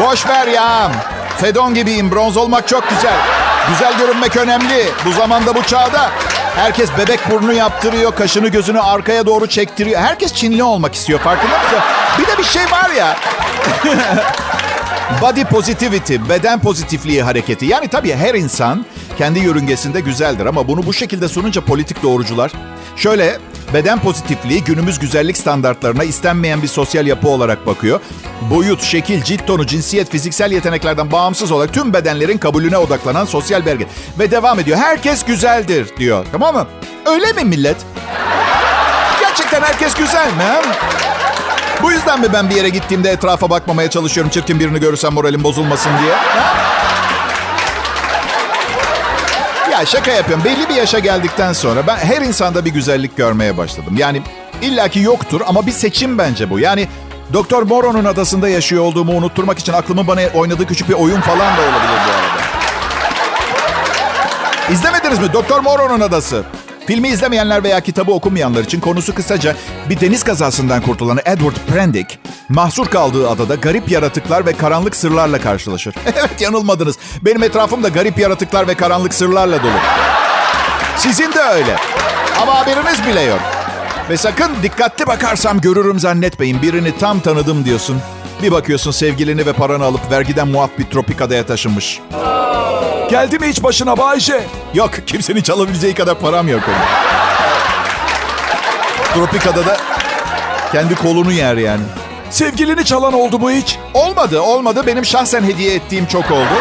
Boş 0.00 0.28
ver 0.28 0.46
ya. 0.46 0.92
Fedon 1.40 1.74
gibiyim. 1.74 2.12
Bronz 2.12 2.36
olmak 2.36 2.68
çok 2.68 2.88
güzel. 2.90 3.16
Güzel 3.68 3.98
görünmek 3.98 4.36
önemli. 4.36 4.84
Bu 5.06 5.12
zamanda 5.12 5.54
bu 5.54 5.62
çağda 5.62 6.10
herkes 6.56 6.90
bebek 6.98 7.30
burnu 7.30 7.52
yaptırıyor. 7.52 8.14
Kaşını 8.14 8.48
gözünü 8.48 8.80
arkaya 8.80 9.26
doğru 9.26 9.46
çektiriyor. 9.46 10.00
Herkes 10.00 10.34
Çinli 10.34 10.62
olmak 10.62 10.94
istiyor. 10.94 11.20
Farkında 11.20 11.58
mısın? 11.58 11.78
Bir 12.18 12.26
de 12.26 12.38
bir 12.38 12.44
şey 12.44 12.62
var 12.62 12.90
ya. 12.90 13.16
Body 15.22 15.44
positivity, 15.44 16.16
beden 16.28 16.60
pozitifliği 16.60 17.22
hareketi. 17.22 17.66
Yani 17.66 17.88
tabii 17.88 18.14
her 18.14 18.34
insan 18.34 18.86
kendi 19.18 19.38
yörüngesinde 19.38 20.00
güzeldir 20.00 20.46
ama 20.46 20.68
bunu 20.68 20.86
bu 20.86 20.92
şekilde 20.92 21.28
sununca 21.28 21.60
politik 21.60 22.02
doğrucular 22.02 22.52
şöyle 22.96 23.38
beden 23.74 23.98
pozitifliği 23.98 24.64
günümüz 24.64 24.98
güzellik 24.98 25.36
standartlarına 25.36 26.04
istenmeyen 26.04 26.62
bir 26.62 26.68
sosyal 26.68 27.06
yapı 27.06 27.28
olarak 27.28 27.66
bakıyor. 27.66 28.00
Boyut, 28.50 28.82
şekil, 28.82 29.22
cilt 29.22 29.46
tonu, 29.46 29.66
cinsiyet, 29.66 30.10
fiziksel 30.10 30.52
yeteneklerden 30.52 31.12
bağımsız 31.12 31.52
olarak 31.52 31.72
tüm 31.72 31.92
bedenlerin 31.92 32.38
kabulüne 32.38 32.78
odaklanan 32.78 33.24
sosyal 33.24 33.66
belge. 33.66 33.86
Ve 34.18 34.30
devam 34.30 34.58
ediyor. 34.60 34.78
Herkes 34.78 35.24
güzeldir 35.24 35.96
diyor. 35.96 36.26
Tamam 36.32 36.54
mı? 36.54 36.66
Öyle 37.06 37.32
mi 37.32 37.44
millet? 37.44 37.76
Gerçekten 39.20 39.62
herkes 39.62 39.94
güzel 39.94 40.26
mi? 40.26 40.42
ha? 40.42 40.62
Bu 41.82 41.92
yüzden 41.92 42.20
mi 42.20 42.26
ben 42.32 42.50
bir 42.50 42.56
yere 42.56 42.68
gittiğimde 42.68 43.10
etrafa 43.10 43.50
bakmamaya 43.50 43.90
çalışıyorum 43.90 44.30
çirkin 44.30 44.60
birini 44.60 44.80
görürsem 44.80 45.12
moralim 45.12 45.42
bozulmasın 45.44 45.90
diye? 46.02 46.14
Ha? 46.14 46.56
Ya 49.76 49.86
şaka 49.86 50.10
yapıyorum. 50.10 50.44
Belli 50.44 50.68
bir 50.68 50.74
yaşa 50.74 50.98
geldikten 50.98 51.52
sonra 51.52 51.86
ben 51.86 51.96
her 51.96 52.22
insanda 52.22 52.64
bir 52.64 52.70
güzellik 52.70 53.16
görmeye 53.16 53.56
başladım. 53.56 53.94
Yani 53.98 54.22
illaki 54.62 55.00
yoktur 55.00 55.40
ama 55.46 55.66
bir 55.66 55.72
seçim 55.72 56.18
bence 56.18 56.50
bu. 56.50 56.58
Yani 56.58 56.88
Doktor 57.32 57.62
Moro'nun 57.62 58.04
adasında 58.04 58.48
yaşıyor 58.48 58.84
olduğumu 58.84 59.12
unutturmak 59.12 59.58
için 59.58 59.72
aklımın 59.72 60.06
bana 60.06 60.20
oynadığı 60.34 60.66
küçük 60.66 60.88
bir 60.88 60.94
oyun 60.94 61.20
falan 61.20 61.56
da 61.56 61.60
olabilir 61.60 62.00
bu 62.06 62.10
arada. 62.10 62.42
İzlemediniz 64.72 65.18
mi? 65.18 65.32
Doktor 65.32 65.60
Moro'nun 65.60 66.00
adası. 66.00 66.44
Filmi 66.86 67.08
izlemeyenler 67.08 67.64
veya 67.64 67.80
kitabı 67.80 68.12
okumayanlar 68.12 68.64
için 68.64 68.80
konusu 68.80 69.14
kısaca 69.14 69.56
bir 69.90 70.00
deniz 70.00 70.22
kazasından 70.22 70.82
kurtulan 70.82 71.18
Edward 71.24 71.56
Prendick, 71.68 72.18
mahsur 72.48 72.86
kaldığı 72.86 73.30
adada 73.30 73.54
garip 73.54 73.90
yaratıklar 73.90 74.46
ve 74.46 74.52
karanlık 74.52 74.96
sırlarla 74.96 75.40
karşılaşır. 75.40 75.94
evet 76.06 76.40
yanılmadınız. 76.40 76.98
Benim 77.22 77.42
etrafımda 77.42 77.88
garip 77.88 78.18
yaratıklar 78.18 78.68
ve 78.68 78.74
karanlık 78.74 79.14
sırlarla 79.14 79.62
dolu. 79.62 79.78
Sizin 80.96 81.32
de 81.32 81.40
öyle. 81.40 81.76
Ama 82.42 82.58
haberiniz 82.58 83.06
bile 83.06 83.20
yok. 83.20 83.40
Ve 84.10 84.16
sakın 84.16 84.50
dikkatli 84.62 85.06
bakarsam 85.06 85.60
görürüm 85.60 85.98
zannetmeyin. 85.98 86.62
Birini 86.62 86.98
tam 86.98 87.20
tanıdım 87.20 87.64
diyorsun. 87.64 88.00
Bir 88.42 88.52
bakıyorsun 88.52 88.90
sevgilini 88.90 89.46
ve 89.46 89.52
paranı 89.52 89.84
alıp 89.84 90.10
vergiden 90.10 90.48
muaf 90.48 90.70
bir 90.78 90.84
tropik 90.84 91.20
adaya 91.20 91.46
taşınmış. 91.46 92.00
Geldi 93.10 93.38
mi 93.38 93.46
hiç 93.48 93.62
başına 93.62 93.96
Bayşe? 93.98 94.46
Yok 94.74 94.90
kimsenin 95.06 95.42
çalabileceği 95.42 95.94
kadar 95.94 96.18
param 96.18 96.48
yok 96.48 96.60
benim. 96.68 96.78
Tropik 99.14 99.46
adada 99.46 99.76
kendi 100.72 100.94
kolunu 100.94 101.32
yer 101.32 101.56
yani. 101.56 101.82
Sevgilini 102.30 102.84
çalan 102.84 103.12
oldu 103.12 103.38
mu 103.38 103.50
hiç? 103.50 103.78
Olmadı 103.94 104.40
olmadı. 104.40 104.82
Benim 104.86 105.04
şahsen 105.04 105.42
hediye 105.42 105.74
ettiğim 105.74 106.06
çok 106.06 106.30
oldu. 106.30 106.54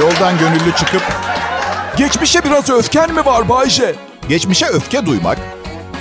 Yoldan 0.00 0.38
gönüllü 0.38 0.76
çıkıp 0.76 1.02
Geçmişe 1.96 2.44
biraz 2.44 2.70
öfken 2.70 3.14
mi 3.14 3.26
var 3.26 3.48
Bayşe? 3.48 3.94
geçmişe 4.28 4.66
öfke 4.66 5.06
duymak 5.06 5.38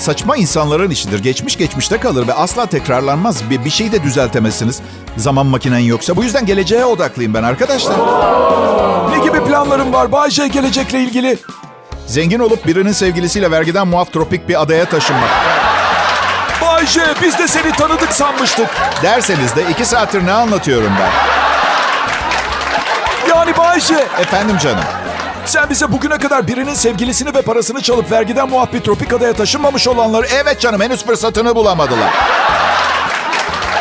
saçma 0.02 0.38
insanların 0.38 0.90
işidir. 0.90 1.24
Geçmiş 1.24 1.58
geçmişte 1.58 2.00
kalır 2.00 2.28
ve 2.28 2.34
asla 2.34 2.66
tekrarlanmaz. 2.66 3.50
Bir, 3.50 3.66
bir 3.66 3.70
şeyi 3.70 3.92
de 3.92 4.04
düzeltemezsiniz. 4.04 4.82
Zaman 5.18 5.46
makinen 5.46 5.80
yoksa. 5.80 6.16
Bu 6.16 6.24
yüzden 6.24 6.46
geleceğe 6.46 6.86
odaklıyım 6.86 7.34
ben 7.34 7.44
arkadaşlar. 7.44 7.96
Ne 9.12 9.20
gibi 9.24 9.44
planların 9.44 9.94
var 9.94 10.12
Bayşe 10.12 10.48
gelecekle 10.48 11.00
ilgili? 11.00 11.38
Zengin 12.08 12.40
olup 12.40 12.68
birinin 12.68 12.92
sevgilisiyle 12.92 13.52
vergiden 13.52 13.88
muaf 13.88 14.14
tropik 14.14 14.50
bir 14.50 14.62
adaya 14.62 14.86
taşınmak. 14.86 15.30
Bayşe 16.62 17.06
biz 17.22 17.40
de 17.40 17.48
seni 17.48 17.72
tanıdık 17.72 18.14
sanmıştık. 18.14 18.68
Derseniz 19.04 19.56
de 19.56 19.70
iki 19.70 19.86
saattir 19.86 20.26
ne 20.26 20.32
anlatıyorum 20.32 20.92
ben? 21.00 21.12
Yani 23.30 23.58
Bayşe 23.58 24.08
Efendim 24.20 24.58
canım. 24.58 24.84
Sen 25.52 25.70
bize 25.70 25.92
bugüne 25.92 26.18
kadar 26.18 26.48
birinin 26.48 26.74
sevgilisini 26.74 27.36
ve 27.36 27.42
parasını 27.42 27.82
çalıp 27.82 28.12
vergiden 28.12 28.50
muaf 28.50 28.74
bir 28.74 28.80
tropik 28.80 29.14
adaya 29.14 29.34
taşınmamış 29.34 29.88
olanları... 29.88 30.28
Evet 30.28 30.60
canım 30.60 30.82
henüz 30.82 31.06
fırsatını 31.06 31.56
bulamadılar. 31.56 32.10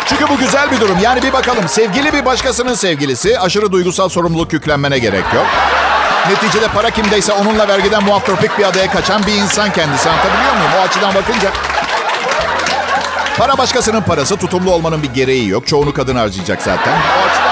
Çünkü 0.06 0.28
bu 0.28 0.38
güzel 0.38 0.70
bir 0.70 0.80
durum. 0.80 0.98
Yani 1.02 1.22
bir 1.22 1.32
bakalım 1.32 1.68
sevgili 1.68 2.12
bir 2.12 2.24
başkasının 2.24 2.74
sevgilisi. 2.74 3.38
Aşırı 3.38 3.72
duygusal 3.72 4.08
sorumluluk 4.08 4.52
yüklenmene 4.52 4.98
gerek 4.98 5.24
yok. 5.34 5.46
Neticede 6.30 6.68
para 6.68 6.90
kimdeyse 6.90 7.32
onunla 7.32 7.68
vergiden 7.68 8.04
muaf 8.04 8.26
tropik 8.26 8.58
bir 8.58 8.64
adaya 8.64 8.90
kaçan 8.90 9.26
bir 9.26 9.34
insan 9.34 9.72
kendisi. 9.72 10.10
Anlatabiliyor 10.10 10.52
muyum? 10.52 10.70
O 10.78 10.80
açıdan 10.80 11.14
bakınca. 11.14 11.50
Para 13.38 13.58
başkasının 13.58 14.02
parası. 14.02 14.36
Tutumlu 14.36 14.72
olmanın 14.72 15.02
bir 15.02 15.14
gereği 15.14 15.48
yok. 15.48 15.66
Çoğunu 15.66 15.92
kadın 15.92 16.16
harcayacak 16.16 16.62
zaten. 16.62 16.92
O 16.92 17.30
açıdan... 17.30 17.49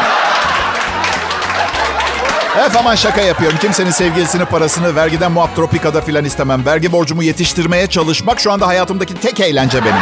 Aman 2.58 2.94
şaka 2.94 3.20
yapıyorum. 3.20 3.58
Kimsenin 3.60 3.90
sevgilisinin 3.90 4.44
parasını 4.44 4.96
vergiden 4.96 5.32
muaf 5.32 5.56
tropikada 5.56 6.00
filan 6.00 6.24
istemem. 6.24 6.66
Vergi 6.66 6.92
borcumu 6.92 7.22
yetiştirmeye 7.22 7.86
çalışmak 7.86 8.40
şu 8.40 8.52
anda 8.52 8.66
hayatımdaki 8.66 9.14
tek 9.14 9.40
eğlence 9.40 9.84
benim. 9.84 9.94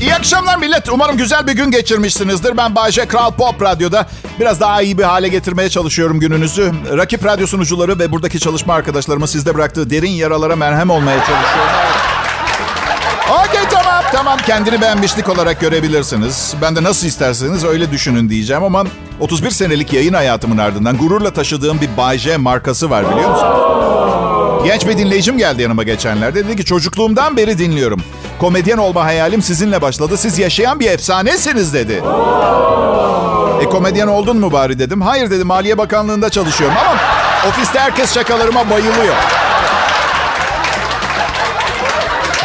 İyi 0.00 0.14
akşamlar 0.14 0.58
millet. 0.58 0.88
Umarım 0.88 1.16
güzel 1.16 1.46
bir 1.46 1.52
gün 1.52 1.70
geçirmişsinizdir. 1.70 2.56
Ben 2.56 2.74
Bayece 2.74 3.06
Kral 3.06 3.30
Pop 3.30 3.62
Radyo'da 3.62 4.06
biraz 4.40 4.60
daha 4.60 4.82
iyi 4.82 4.98
bir 4.98 5.04
hale 5.04 5.28
getirmeye 5.28 5.70
çalışıyorum 5.70 6.20
gününüzü. 6.20 6.72
Rakip 6.96 7.24
radyo 7.24 7.46
sunucuları 7.46 7.98
ve 7.98 8.12
buradaki 8.12 8.40
çalışma 8.40 8.74
arkadaşlarımın 8.74 9.26
sizde 9.26 9.54
bıraktığı 9.54 9.90
derin 9.90 10.10
yaralara 10.10 10.56
merhem 10.56 10.90
olmaya 10.90 11.18
çalışıyorum. 11.18 12.03
Tamam 14.14 14.38
kendini 14.46 14.80
beğenmişlik 14.80 15.28
olarak 15.28 15.60
görebilirsiniz. 15.60 16.54
Ben 16.62 16.76
de 16.76 16.82
nasıl 16.82 17.06
isterseniz 17.06 17.64
öyle 17.64 17.90
düşünün 17.90 18.28
diyeceğim 18.28 18.64
ama 18.64 18.84
31 19.20 19.50
senelik 19.50 19.92
yayın 19.92 20.12
hayatımın 20.12 20.58
ardından 20.58 20.96
gururla 20.96 21.32
taşıdığım 21.32 21.80
bir 21.80 21.96
Bay 21.96 22.18
J 22.18 22.36
markası 22.36 22.90
var 22.90 23.10
biliyor 23.10 23.30
musunuz? 23.30 23.58
Genç 24.64 24.86
bir 24.86 24.98
dinleyicim 24.98 25.38
geldi 25.38 25.62
yanıma 25.62 25.82
geçenlerde. 25.82 26.44
Dedi 26.48 26.56
ki 26.56 26.64
çocukluğumdan 26.64 27.36
beri 27.36 27.58
dinliyorum. 27.58 28.00
Komedyen 28.40 28.78
olma 28.78 29.04
hayalim 29.04 29.42
sizinle 29.42 29.82
başladı. 29.82 30.16
Siz 30.16 30.38
yaşayan 30.38 30.80
bir 30.80 30.90
efsanesiniz 30.90 31.74
dedi. 31.74 32.02
E 33.60 33.64
komedyen 33.64 34.06
oldun 34.06 34.36
mu 34.36 34.52
bari 34.52 34.78
dedim. 34.78 35.00
Hayır 35.00 35.30
dedim 35.30 35.46
Maliye 35.46 35.78
Bakanlığı'nda 35.78 36.30
çalışıyorum 36.30 36.76
ama 36.80 36.98
ofiste 37.48 37.78
herkes 37.78 38.14
şakalarıma 38.14 38.70
bayılıyor. 38.70 39.14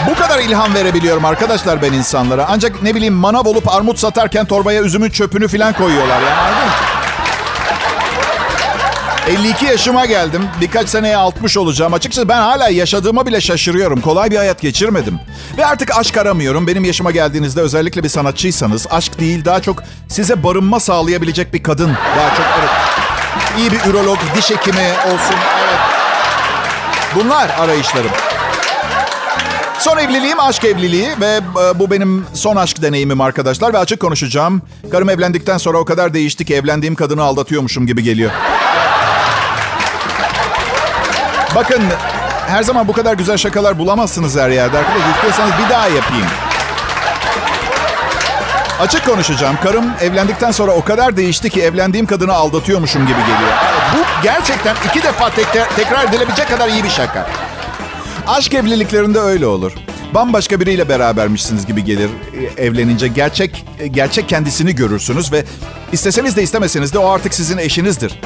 Bu 0.09 0.15
kadar 0.15 0.39
ilham 0.39 0.73
verebiliyorum 0.73 1.25
arkadaşlar 1.25 1.81
ben 1.81 1.93
insanlara. 1.93 2.45
Ancak 2.49 2.83
ne 2.83 2.95
bileyim 2.95 3.13
manav 3.13 3.45
olup 3.45 3.73
armut 3.73 3.99
satarken 3.99 4.45
torbaya 4.45 4.81
üzümün 4.81 5.09
çöpünü 5.09 5.47
falan 5.47 5.73
koyuyorlar 5.73 6.21
yani 6.21 6.39
anladın 6.39 6.67
mı? 6.67 6.73
52 9.27 9.65
yaşıma 9.65 10.05
geldim. 10.05 10.47
Birkaç 10.61 10.89
seneye 10.89 11.17
60 11.17 11.57
olacağım. 11.57 11.93
Açıkçası 11.93 12.29
ben 12.29 12.41
hala 12.41 12.69
yaşadığıma 12.69 13.25
bile 13.25 13.41
şaşırıyorum. 13.41 14.01
Kolay 14.01 14.31
bir 14.31 14.37
hayat 14.37 14.61
geçirmedim. 14.61 15.19
Ve 15.57 15.65
artık 15.65 15.97
aşk 15.97 16.17
aramıyorum. 16.17 16.67
Benim 16.67 16.83
yaşıma 16.83 17.11
geldiğinizde 17.11 17.61
özellikle 17.61 18.03
bir 18.03 18.09
sanatçıysanız 18.09 18.87
aşk 18.89 19.19
değil 19.19 19.45
daha 19.45 19.61
çok 19.61 19.83
size 20.07 20.43
barınma 20.43 20.79
sağlayabilecek 20.79 21.53
bir 21.53 21.63
kadın. 21.63 21.97
Daha 22.17 22.35
çok 22.35 22.45
evet. 22.59 22.69
İyi 23.57 23.71
bir 23.71 23.91
ürolog, 23.91 24.17
diş 24.35 24.49
hekimi 24.49 24.87
olsun. 25.05 25.35
Evet. 25.59 25.79
Bunlar 27.15 27.49
arayışlarım. 27.59 28.11
Son 29.79 29.97
evliliğim 29.97 30.39
aşk 30.39 30.65
evliliği 30.65 31.09
ve 31.21 31.39
e, 31.65 31.79
bu 31.79 31.91
benim 31.91 32.25
son 32.33 32.55
aşk 32.55 32.81
deneyimim 32.81 33.21
arkadaşlar 33.21 33.73
ve 33.73 33.77
açık 33.77 33.99
konuşacağım. 33.99 34.61
Karım 34.91 35.09
evlendikten 35.09 35.57
sonra 35.57 35.77
o 35.77 35.85
kadar 35.85 36.13
değişti 36.13 36.45
ki 36.45 36.55
evlendiğim 36.55 36.95
kadını 36.95 37.23
aldatıyormuşum 37.23 37.87
gibi 37.87 38.03
geliyor. 38.03 38.31
Bakın 41.55 41.83
her 42.47 42.63
zaman 42.63 42.87
bu 42.87 42.93
kadar 42.93 43.13
güzel 43.13 43.37
şakalar 43.37 43.79
bulamazsınız 43.79 44.35
her 44.37 44.49
yerde 44.49 44.77
arkadaşlar. 44.77 45.09
İstiyorsanız 45.15 45.51
bir 45.65 45.69
daha 45.69 45.87
yapayım. 45.87 46.27
Açık 48.79 49.05
konuşacağım. 49.05 49.55
Karım 49.63 49.85
evlendikten 50.01 50.51
sonra 50.51 50.71
o 50.71 50.83
kadar 50.83 51.17
değişti 51.17 51.49
ki 51.49 51.61
evlendiğim 51.61 52.05
kadını 52.05 52.33
aldatıyormuşum 52.33 53.01
gibi 53.07 53.19
geliyor. 53.19 53.51
Bu 53.93 54.23
gerçekten 54.23 54.75
iki 54.89 55.03
defa 55.03 55.29
tek- 55.29 55.75
tekrar 55.75 56.03
edilebilecek 56.05 56.49
kadar 56.49 56.67
iyi 56.69 56.83
bir 56.83 56.89
şaka. 56.89 57.29
Aşk 58.29 58.53
evliliklerinde 58.53 59.19
öyle 59.19 59.47
olur. 59.47 59.71
Bambaşka 60.13 60.59
biriyle 60.59 60.89
berabermişsiniz 60.89 61.65
gibi 61.65 61.83
gelir 61.83 62.09
e, 62.57 62.63
evlenince. 62.63 63.07
Gerçek 63.07 63.65
e, 63.79 63.87
gerçek 63.87 64.29
kendisini 64.29 64.75
görürsünüz 64.75 65.31
ve 65.31 65.45
isteseniz 65.91 66.37
de 66.37 66.43
istemeseniz 66.43 66.93
de 66.93 66.99
o 66.99 67.09
artık 67.09 67.33
sizin 67.33 67.57
eşinizdir. 67.57 68.19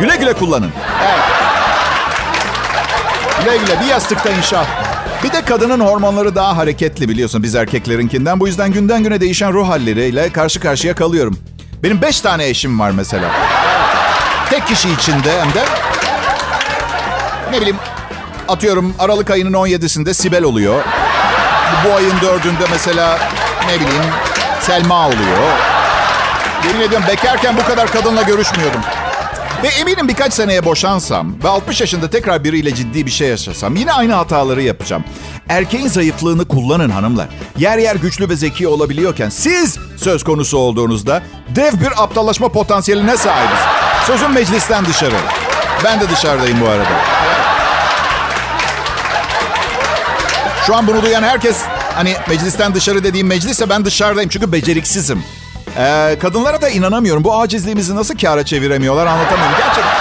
Güle 0.00 0.16
güle 0.16 0.32
kullanın. 0.32 0.70
Evet. 1.02 1.24
Güle 3.44 3.56
güle 3.56 3.80
bir 3.80 3.86
yastıkta 3.86 4.30
inşa. 4.30 4.66
Bir 5.24 5.32
de 5.32 5.42
kadının 5.44 5.80
hormonları 5.80 6.34
daha 6.34 6.56
hareketli 6.56 7.08
biliyorsun 7.08 7.42
biz 7.42 7.54
erkeklerinkinden. 7.54 8.40
Bu 8.40 8.46
yüzden 8.46 8.72
günden 8.72 9.02
güne 9.02 9.20
değişen 9.20 9.52
ruh 9.52 9.68
halleriyle 9.68 10.32
karşı 10.32 10.60
karşıya 10.60 10.94
kalıyorum. 10.94 11.38
Benim 11.82 12.02
beş 12.02 12.20
tane 12.20 12.48
eşim 12.48 12.80
var 12.80 12.90
mesela. 12.90 13.30
Tek 14.50 14.66
kişi 14.66 14.90
içinde 14.90 15.40
hem 15.40 15.54
de. 15.54 15.64
Ne 17.52 17.60
bileyim 17.60 17.76
atıyorum 18.48 18.94
Aralık 18.98 19.30
ayının 19.30 19.52
17'sinde 19.52 20.14
Sibel 20.14 20.44
oluyor. 20.44 20.84
Bu 21.84 21.94
ayın 21.94 22.10
4'ünde 22.10 22.66
mesela 22.70 23.18
ne 23.66 23.74
bileyim 23.74 24.04
Selma 24.60 25.06
oluyor. 25.06 25.38
Yemin 26.66 26.80
ediyorum 26.80 27.06
bekarken 27.08 27.56
bu 27.56 27.64
kadar 27.64 27.92
kadınla 27.92 28.22
görüşmüyordum. 28.22 28.80
Ve 29.62 29.68
eminim 29.68 30.08
birkaç 30.08 30.32
seneye 30.32 30.64
boşansam 30.64 31.42
ve 31.44 31.48
60 31.48 31.80
yaşında 31.80 32.10
tekrar 32.10 32.44
biriyle 32.44 32.74
ciddi 32.74 33.06
bir 33.06 33.10
şey 33.10 33.28
yaşasam 33.28 33.76
yine 33.76 33.92
aynı 33.92 34.12
hataları 34.12 34.62
yapacağım. 34.62 35.04
Erkeğin 35.48 35.88
zayıflığını 35.88 36.48
kullanın 36.48 36.90
hanımlar. 36.90 37.28
Yer 37.58 37.78
yer 37.78 37.96
güçlü 37.96 38.28
ve 38.28 38.36
zeki 38.36 38.68
olabiliyorken 38.68 39.28
siz 39.28 39.78
söz 39.96 40.24
konusu 40.24 40.58
olduğunuzda 40.58 41.22
dev 41.48 41.72
bir 41.80 42.02
aptallaşma 42.02 42.48
potansiyeline 42.48 43.16
sahibiz. 43.16 43.58
Sözüm 44.06 44.32
meclisten 44.32 44.86
dışarı. 44.86 45.16
Ben 45.84 46.00
de 46.00 46.08
dışarıdayım 46.08 46.60
bu 46.60 46.68
arada. 46.68 46.90
Şu 50.68 50.76
an 50.76 50.86
bunu 50.86 51.02
duyan 51.02 51.22
herkes 51.22 51.56
hani 51.94 52.16
meclisten 52.28 52.74
dışarı 52.74 53.04
dediğim 53.04 53.26
meclisse 53.26 53.70
ben 53.70 53.84
dışarıdayım 53.84 54.30
çünkü 54.30 54.52
beceriksizim. 54.52 55.24
Ee, 55.78 56.16
kadınlara 56.22 56.62
da 56.62 56.68
inanamıyorum. 56.68 57.24
Bu 57.24 57.40
acizliğimizi 57.40 57.96
nasıl 57.96 58.18
kâra 58.18 58.44
çeviremiyorlar 58.44 59.06
anlatamıyorum. 59.06 59.54
Gerçekten 59.58 59.92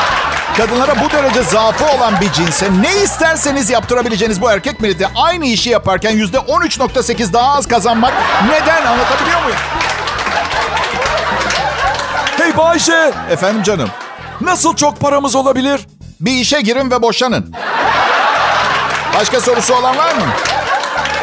kadınlara 0.58 1.06
bu 1.06 1.12
derece 1.12 1.43
zaafı 1.43 1.86
olan 1.86 2.21
bir 2.21 2.32
cinse 2.32 2.69
ne 2.82 3.03
isterseniz 3.03 3.69
yaptırabileceğiniz 3.69 4.41
bu 4.41 4.51
erkek 4.51 4.82
milleti 4.82 5.08
aynı 5.15 5.45
işi 5.45 5.69
yaparken 5.69 6.12
yüzde 6.12 6.38
13.8 6.38 7.34
daha 7.34 7.58
az 7.58 7.67
kazanmak 7.67 8.13
neden 8.49 8.86
anlatabiliyor 8.86 9.43
muyum? 9.43 9.58
Hey 12.38 12.58
Bayşe, 12.58 13.12
Efendim 13.32 13.63
canım 13.63 13.89
nasıl 14.41 14.75
çok 14.75 14.99
paramız 14.99 15.36
olabilir? 15.36 15.88
bir 16.19 16.32
işe 16.32 16.62
girin 16.62 16.91
ve 16.91 17.01
boşanın. 17.01 17.53
Başka 19.19 19.41
sorusu 19.41 19.75
olan 19.75 19.97
var 19.97 20.15
mı? 20.15 20.21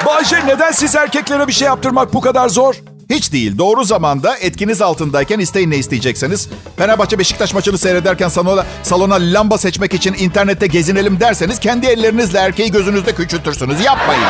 Bayşe 0.06 0.46
neden 0.46 0.72
siz 0.72 0.96
erkeklere 0.96 1.48
bir 1.48 1.52
şey 1.52 1.66
yaptırmak 1.66 2.14
bu 2.14 2.20
kadar 2.20 2.48
zor? 2.48 2.74
Hiç 3.10 3.32
değil. 3.32 3.58
Doğru 3.58 3.84
zamanda 3.84 4.36
etkiniz 4.36 4.82
altındayken 4.82 5.38
isteyin 5.38 5.70
ne 5.70 5.76
isteyecekseniz. 5.76 6.48
Fenerbahçe 6.76 7.18
Beşiktaş 7.18 7.54
maçını 7.54 7.78
seyrederken 7.78 8.28
salona, 8.28 8.64
salona 8.82 9.14
lamba 9.14 9.58
seçmek 9.58 9.94
için 9.94 10.14
internette 10.14 10.66
gezinelim 10.66 11.20
derseniz 11.20 11.58
kendi 11.60 11.86
ellerinizle 11.86 12.38
erkeği 12.38 12.70
gözünüzde 12.70 13.14
küçültürsünüz. 13.14 13.84
Yapmayın. 13.84 14.22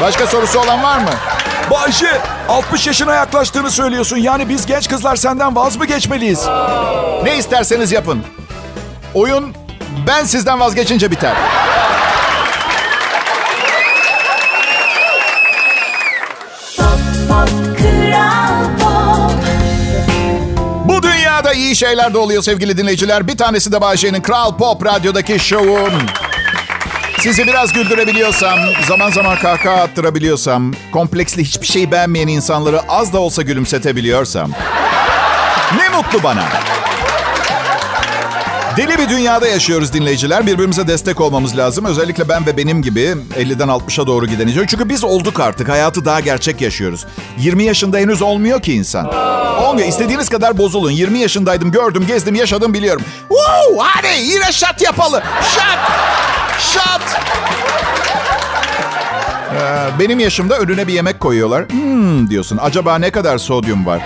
Başka 0.00 0.26
sorusu 0.26 0.58
olan 0.60 0.82
var 0.82 0.98
mı? 0.98 1.10
Bayşe, 1.70 2.20
60 2.48 2.86
yaşına 2.86 3.14
yaklaştığını 3.14 3.70
söylüyorsun. 3.70 4.16
Yani 4.16 4.48
biz 4.48 4.66
genç 4.66 4.88
kızlar 4.88 5.16
senden 5.16 5.56
vaz 5.56 5.76
mı 5.76 5.84
geçmeliyiz? 5.86 6.46
Ne 7.24 7.38
isterseniz 7.38 7.92
yapın. 7.92 8.22
Oyun 9.14 9.54
ben 10.06 10.24
sizden 10.24 10.60
vazgeçince 10.60 11.10
biter. 11.10 11.63
İyi 21.54 21.76
şeyler 21.76 22.14
de 22.14 22.18
oluyor 22.18 22.42
sevgili 22.42 22.76
dinleyiciler. 22.76 23.28
Bir 23.28 23.36
tanesi 23.36 23.72
de 23.72 23.80
Bayşe'nin 23.80 24.22
Kral 24.22 24.56
Pop 24.56 24.86
Radyo'daki 24.86 25.38
şovum. 25.38 25.92
Sizi 27.20 27.46
biraz 27.46 27.72
güldürebiliyorsam, 27.72 28.58
zaman 28.88 29.10
zaman 29.10 29.38
kahkaha 29.38 29.82
attırabiliyorsam, 29.82 30.72
kompleksli 30.92 31.44
hiçbir 31.44 31.66
şeyi 31.66 31.90
beğenmeyen 31.90 32.28
insanları 32.28 32.80
az 32.88 33.12
da 33.12 33.18
olsa 33.18 33.42
gülümsetebiliyorsam... 33.42 34.50
Ne 35.78 35.88
mutlu 35.88 36.22
bana. 36.22 36.44
Deli 38.76 38.98
bir 38.98 39.08
dünyada 39.08 39.46
yaşıyoruz 39.46 39.92
dinleyiciler. 39.92 40.46
Birbirimize 40.46 40.86
destek 40.86 41.20
olmamız 41.20 41.58
lazım. 41.58 41.84
Özellikle 41.84 42.28
ben 42.28 42.46
ve 42.46 42.56
benim 42.56 42.82
gibi 42.82 43.00
50'den 43.36 43.68
60'a 43.68 44.06
doğru 44.06 44.26
giden. 44.26 44.66
Çünkü 44.66 44.88
biz 44.88 45.04
olduk 45.04 45.40
artık. 45.40 45.68
Hayatı 45.68 46.04
daha 46.04 46.20
gerçek 46.20 46.60
yaşıyoruz. 46.60 47.06
20 47.38 47.64
yaşında 47.64 47.98
henüz 47.98 48.22
olmuyor 48.22 48.62
ki 48.62 48.72
insan. 48.74 49.06
Olmuyor. 49.62 49.88
İstediğiniz 49.88 50.28
kadar 50.28 50.58
bozulun. 50.58 50.90
20 50.90 51.18
yaşındaydım, 51.18 51.72
gördüm, 51.72 52.04
gezdim, 52.06 52.34
yaşadım, 52.34 52.74
biliyorum. 52.74 53.02
Woo! 53.28 53.78
Hadi 53.78 54.22
yine 54.22 54.52
şat 54.52 54.82
yapalım. 54.82 55.20
Şat! 55.54 55.78
Şat! 56.60 57.00
Ee, 59.54 59.98
benim 60.00 60.18
yaşımda 60.18 60.58
önüne 60.58 60.86
bir 60.86 60.92
yemek 60.92 61.20
koyuyorlar. 61.20 61.64
Hmm 61.68 62.30
diyorsun. 62.30 62.58
Acaba 62.62 62.98
ne 62.98 63.10
kadar 63.10 63.38
sodyum 63.38 63.86
var? 63.86 64.02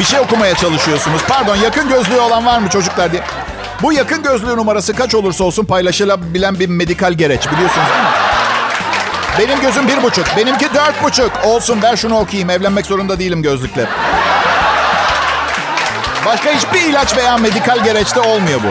Bir 0.00 0.04
şey 0.04 0.20
okumaya 0.20 0.54
çalışıyorsunuz. 0.54 1.22
Pardon 1.28 1.56
yakın 1.56 1.88
gözlüğü 1.88 2.20
olan 2.20 2.46
var 2.46 2.58
mı 2.58 2.68
çocuklar 2.68 3.12
diye. 3.12 3.22
Bu 3.82 3.92
yakın 3.92 4.22
gözlüğü 4.22 4.56
numarası 4.56 4.94
kaç 4.94 5.14
olursa 5.14 5.44
olsun 5.44 5.64
paylaşılabilen 5.64 6.58
bir 6.58 6.68
medikal 6.68 7.12
gereç 7.12 7.52
biliyorsunuz 7.52 7.86
değil 7.88 8.02
mi? 8.02 8.10
Benim 9.38 9.60
gözüm 9.60 9.88
bir 9.88 10.02
buçuk. 10.02 10.36
Benimki 10.36 10.74
dört 10.74 11.04
buçuk. 11.04 11.32
Olsun 11.44 11.82
ver 11.82 11.96
şunu 11.96 12.18
okuyayım. 12.18 12.50
Evlenmek 12.50 12.86
zorunda 12.86 13.18
değilim 13.18 13.42
gözlükle. 13.42 13.86
Başka 16.26 16.50
hiçbir 16.50 16.80
ilaç 16.80 17.16
veya 17.16 17.38
medikal 17.38 17.84
gereçte 17.84 18.20
olmuyor 18.20 18.60
bu. 18.62 18.68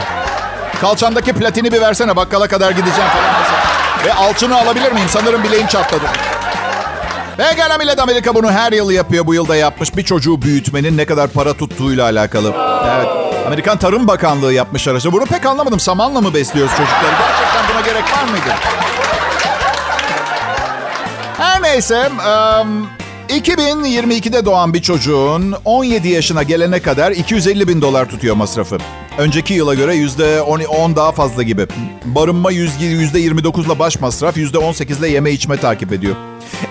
Kalçandaki 0.82 1.34
platini 1.34 1.72
bir 1.72 1.82
versene 1.82 2.16
bakkala 2.16 2.48
kadar 2.48 2.72
gideceğim 2.72 3.10
falan. 3.10 3.30
Ve 4.06 4.14
alçını 4.14 4.58
alabilir 4.58 4.92
miyim? 4.92 5.10
Sanırım 5.10 5.44
bileğim 5.44 5.68
çatladı. 5.68 6.06
Pekala 7.40 7.78
millet 7.78 8.00
Amerika 8.00 8.36
bunu 8.36 8.52
her 8.52 8.72
yıl 8.72 8.92
yapıyor. 8.92 9.26
Bu 9.26 9.34
yılda 9.34 9.56
yapmış. 9.56 9.98
Bir 9.98 10.04
çocuğu 10.04 10.42
büyütmenin 10.42 10.98
ne 10.98 11.06
kadar 11.06 11.28
para 11.28 11.54
tuttuğuyla 11.54 12.04
alakalı. 12.04 12.54
Evet. 12.96 13.08
Amerikan 13.48 13.78
Tarım 13.78 14.08
Bakanlığı 14.08 14.54
yapmış 14.54 14.88
aracı. 14.88 15.12
Bunu 15.12 15.26
pek 15.26 15.46
anlamadım. 15.46 15.80
Samanla 15.80 16.22
mı 16.22 16.34
besliyoruz 16.34 16.72
çocukları? 16.72 17.12
Gerçekten 17.20 17.64
buna 17.74 17.82
gerek 17.82 18.04
var 18.04 18.24
mıydı? 18.24 18.56
Her 21.38 21.62
neyse. 21.62 22.10
Um, 22.10 22.88
2022'de 23.30 24.46
doğan 24.46 24.74
bir 24.74 24.82
çocuğun 24.82 25.56
17 25.66 26.08
yaşına 26.08 26.44
gelene 26.44 26.82
kadar 26.82 27.12
250 27.12 27.68
bin 27.68 27.82
dolar 27.82 28.10
tutuyor 28.10 28.36
masrafı. 28.36 28.78
Önceki 29.18 29.54
yıla 29.54 29.76
göre 29.76 29.96
yüzde 29.96 30.42
10 30.42 30.96
daha 30.96 31.12
fazla 31.12 31.44
gibi. 31.44 31.68
Barınma 32.06 32.52
yüzde 32.52 33.20
29 33.20 33.66
ile 33.66 33.80
baş 33.80 34.00
masraf, 34.00 34.38
yüzde 34.38 34.58
18 34.58 35.00
ile 35.00 35.08
yeme 35.08 35.32
içme 35.32 35.58
takip 35.58 35.94
ediyor. 35.94 36.16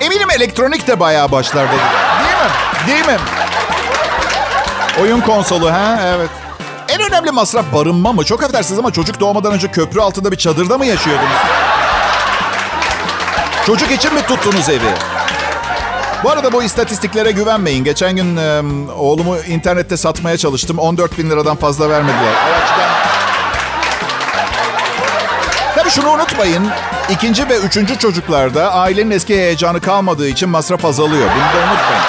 Eminim 0.00 0.27
elektronik 0.38 0.86
de 0.86 1.00
bayağı 1.00 1.32
başlarda. 1.32 1.72
Değil 1.72 2.38
mi? 2.38 2.86
Değil 2.86 3.06
mi? 3.06 3.24
Oyun 5.00 5.20
konsolu 5.20 5.72
ha 5.72 6.00
evet. 6.02 6.30
En 6.88 7.00
önemli 7.00 7.30
masraf 7.30 7.64
barınma 7.74 8.12
mı? 8.12 8.24
Çok 8.24 8.42
affedersiniz 8.42 8.78
ama 8.78 8.90
çocuk 8.92 9.20
doğmadan 9.20 9.52
önce 9.52 9.70
köprü 9.70 10.00
altında 10.00 10.32
bir 10.32 10.36
çadırda 10.36 10.78
mı 10.78 10.86
yaşıyordunuz? 10.86 11.32
Çocuk 13.66 13.90
için 13.90 14.14
mi 14.14 14.22
tuttunuz 14.22 14.68
evi? 14.68 14.90
Bu 16.24 16.30
arada 16.30 16.52
bu 16.52 16.62
istatistiklere 16.62 17.30
güvenmeyin. 17.30 17.84
Geçen 17.84 18.16
gün 18.16 18.36
e, 18.36 18.62
oğlumu 18.92 19.38
internette 19.38 19.96
satmaya 19.96 20.38
çalıştım. 20.38 20.78
14 20.78 21.18
bin 21.18 21.30
liradan 21.30 21.56
fazla 21.56 21.90
vermediler. 21.90 22.32
Açıdan... 22.62 22.88
Tabii 25.74 25.90
şunu 25.90 26.10
unutmayın. 26.10 26.68
İkinci 27.10 27.48
ve 27.48 27.56
üçüncü 27.58 27.98
çocuklarda 27.98 28.72
ailenin 28.72 29.10
eski 29.10 29.34
heyecanı 29.34 29.80
kalmadığı 29.80 30.28
için 30.28 30.48
masraf 30.48 30.84
azalıyor. 30.84 31.22
Bunu 31.34 31.62
da 31.62 31.66
unutmayın. 31.66 32.02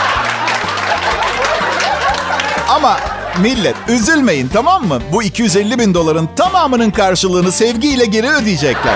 Ama 2.70 2.98
millet 3.42 3.76
üzülmeyin 3.88 4.48
tamam 4.54 4.88
mı? 4.88 5.02
Bu 5.14 5.24
250 5.24 5.80
bin 5.80 5.94
doların 5.94 6.30
tamamının 6.36 6.92
karşılığını 6.92 7.52
sevgiyle 7.52 8.06
geri 8.06 8.30
ödeyecekler. 8.30 8.96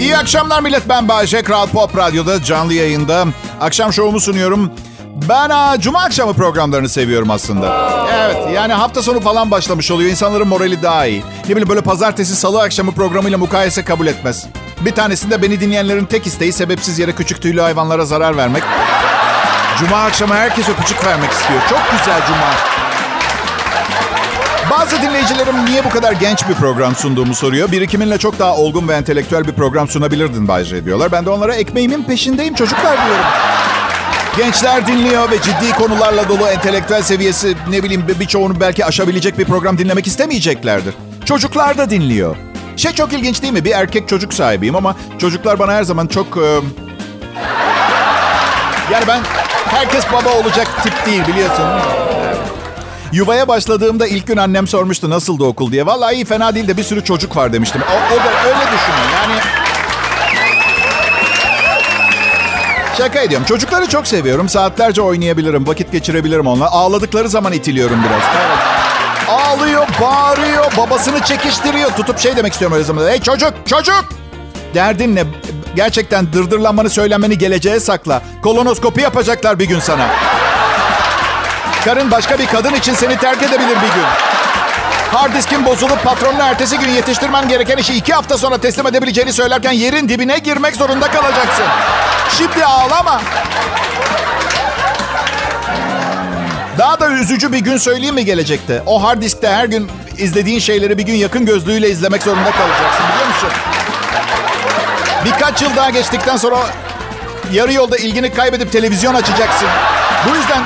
İyi 0.00 0.16
akşamlar 0.16 0.60
millet. 0.60 0.88
Ben 0.88 1.08
Bayece. 1.08 1.42
Kral 1.42 1.66
Pop 1.66 1.96
Radyo'da 1.96 2.44
canlı 2.44 2.74
yayında. 2.74 3.24
Akşam 3.60 3.92
şovumu 3.92 4.20
sunuyorum. 4.20 4.72
Ben 5.28 5.48
a, 5.50 5.80
cuma 5.80 6.00
akşamı 6.00 6.32
programlarını 6.32 6.88
seviyorum 6.88 7.30
aslında. 7.30 7.92
Evet 8.14 8.36
yani 8.54 8.72
hafta 8.72 9.02
sonu 9.02 9.20
falan 9.20 9.50
başlamış 9.50 9.90
oluyor. 9.90 10.10
İnsanların 10.10 10.48
morali 10.48 10.82
daha 10.82 11.06
iyi. 11.06 11.22
Ne 11.44 11.50
bileyim 11.50 11.68
böyle 11.68 11.80
pazartesi 11.80 12.36
salı 12.36 12.62
akşamı 12.62 12.92
programıyla 12.92 13.38
mukayese 13.38 13.84
kabul 13.84 14.06
etmez. 14.06 14.46
Bir 14.80 14.92
tanesinde 14.94 15.42
beni 15.42 15.60
dinleyenlerin 15.60 16.04
tek 16.04 16.26
isteği 16.26 16.52
sebepsiz 16.52 16.98
yere 16.98 17.12
küçük 17.12 17.42
tüylü 17.42 17.60
hayvanlara 17.60 18.04
zarar 18.04 18.36
vermek. 18.36 18.62
Cuma 19.78 19.96
akşamı 20.04 20.34
herkes 20.34 20.68
öpücük 20.68 21.06
vermek 21.06 21.30
istiyor. 21.30 21.60
Çok 21.70 21.80
güzel 21.98 22.20
cuma. 22.26 22.48
Bazı 24.70 25.02
dinleyicilerim 25.02 25.66
niye 25.66 25.84
bu 25.84 25.90
kadar 25.90 26.12
genç 26.12 26.48
bir 26.48 26.54
program 26.54 26.94
sunduğumu 26.96 27.34
soruyor. 27.34 27.72
Birikiminle 27.72 28.18
çok 28.18 28.38
daha 28.38 28.56
olgun 28.56 28.88
ve 28.88 28.94
entelektüel 28.94 29.46
bir 29.46 29.52
program 29.52 29.88
sunabilirdin 29.88 30.48
Bayce 30.48 30.84
diyorlar. 30.84 31.12
Ben 31.12 31.26
de 31.26 31.30
onlara 31.30 31.54
ekmeğimin 31.54 32.02
peşindeyim 32.02 32.54
çocuklar 32.54 32.96
diyorum. 33.06 33.24
Gençler 34.36 34.86
dinliyor 34.86 35.30
ve 35.30 35.42
ciddi 35.42 35.72
konularla 35.72 36.28
dolu 36.28 36.48
entelektüel 36.48 37.02
seviyesi 37.02 37.56
ne 37.70 37.82
bileyim 37.82 38.04
birçoğunu 38.20 38.60
belki 38.60 38.84
aşabilecek 38.84 39.38
bir 39.38 39.44
program 39.44 39.78
dinlemek 39.78 40.06
istemeyeceklerdir. 40.06 40.94
Çocuklar 41.24 41.78
da 41.78 41.90
dinliyor. 41.90 42.36
Şey 42.76 42.92
çok 42.92 43.12
ilginç 43.12 43.42
değil 43.42 43.52
mi? 43.52 43.64
Bir 43.64 43.70
erkek 43.70 44.08
çocuk 44.08 44.34
sahibiyim 44.34 44.76
ama 44.76 44.96
çocuklar 45.18 45.58
bana 45.58 45.72
her 45.72 45.82
zaman 45.82 46.06
çok... 46.06 46.36
E... 46.36 46.60
Yani 48.92 49.04
ben 49.08 49.20
herkes 49.64 50.04
baba 50.12 50.30
olacak 50.30 50.66
tip 50.82 51.06
değil 51.06 51.26
biliyorsun. 51.28 51.64
Yuvaya 53.12 53.48
başladığımda 53.48 54.06
ilk 54.06 54.26
gün 54.26 54.36
annem 54.36 54.66
sormuştu 54.66 55.10
nasıldı 55.10 55.44
okul 55.44 55.72
diye. 55.72 55.86
Vallahi 55.86 56.14
iyi 56.14 56.24
fena 56.24 56.54
değil 56.54 56.68
de 56.68 56.76
bir 56.76 56.82
sürü 56.82 57.04
çocuk 57.04 57.36
var 57.36 57.52
demiştim. 57.52 57.82
O, 57.82 58.14
o 58.14 58.16
da 58.16 58.30
öyle 58.44 58.66
düşünün 58.66 59.12
yani. 59.14 59.61
Şaka 62.98 63.20
ediyorum. 63.20 63.46
Çocukları 63.46 63.88
çok 63.88 64.06
seviyorum. 64.06 64.48
Saatlerce 64.48 65.02
oynayabilirim. 65.02 65.66
Vakit 65.66 65.92
geçirebilirim 65.92 66.46
onunla. 66.46 66.70
Ağladıkları 66.70 67.28
zaman 67.28 67.52
itiliyorum 67.52 67.98
biraz. 68.08 68.22
Evet. 68.46 68.58
Ağlıyor, 69.28 69.86
bağırıyor, 70.00 70.76
babasını 70.76 71.20
çekiştiriyor. 71.20 71.90
Tutup 71.90 72.18
şey 72.18 72.36
demek 72.36 72.52
istiyorum 72.52 72.76
öyle 72.76 72.84
zaman. 72.84 73.08
Hey 73.08 73.20
çocuk, 73.20 73.52
çocuk! 73.66 74.04
Derdin 74.74 75.16
ne? 75.16 75.24
Gerçekten 75.76 76.32
dırdırlanmanı, 76.32 76.90
söylenmeni 76.90 77.38
geleceğe 77.38 77.80
sakla. 77.80 78.22
Kolonoskopi 78.42 79.00
yapacaklar 79.00 79.58
bir 79.58 79.64
gün 79.64 79.80
sana. 79.80 80.06
Karın 81.84 82.10
başka 82.10 82.38
bir 82.38 82.46
kadın 82.46 82.74
için 82.74 82.94
seni 82.94 83.16
terk 83.16 83.42
edebilir 83.42 83.76
bir 83.76 83.94
gün. 83.94 84.04
Hard 85.12 85.34
diskin 85.34 85.66
bozulup 85.66 86.04
patronuna 86.04 86.48
ertesi 86.48 86.78
gün 86.78 86.88
yetiştirmen 86.88 87.48
gereken 87.48 87.76
işi 87.76 87.94
iki 87.94 88.12
hafta 88.12 88.38
sonra 88.38 88.58
teslim 88.58 88.86
edebileceğini 88.86 89.32
söylerken 89.32 89.72
yerin 89.72 90.08
dibine 90.08 90.38
girmek 90.38 90.76
zorunda 90.76 91.10
kalacaksın. 91.10 91.64
Şimdi 92.38 92.64
ağlama. 92.64 93.20
Daha 96.78 97.00
da 97.00 97.08
üzücü 97.10 97.52
bir 97.52 97.58
gün 97.58 97.76
söyleyeyim 97.76 98.14
mi 98.14 98.24
gelecekte? 98.24 98.82
O 98.86 99.02
hard 99.02 99.22
diskte 99.22 99.48
her 99.48 99.64
gün 99.64 99.90
izlediğin 100.18 100.58
şeyleri 100.58 100.98
bir 100.98 101.02
gün 101.02 101.14
yakın 101.14 101.46
gözlüğüyle 101.46 101.90
izlemek 101.90 102.22
zorunda 102.22 102.50
kalacaksın 102.50 103.04
biliyor 103.12 103.28
musun? 103.28 103.50
Birkaç 105.24 105.62
yıl 105.62 105.76
daha 105.76 105.90
geçtikten 105.90 106.36
sonra 106.36 106.56
yarı 107.52 107.72
yolda 107.72 107.96
ilgini 107.96 108.32
kaybedip 108.32 108.72
televizyon 108.72 109.14
açacaksın. 109.14 109.68
Bu 110.28 110.36
yüzden 110.36 110.62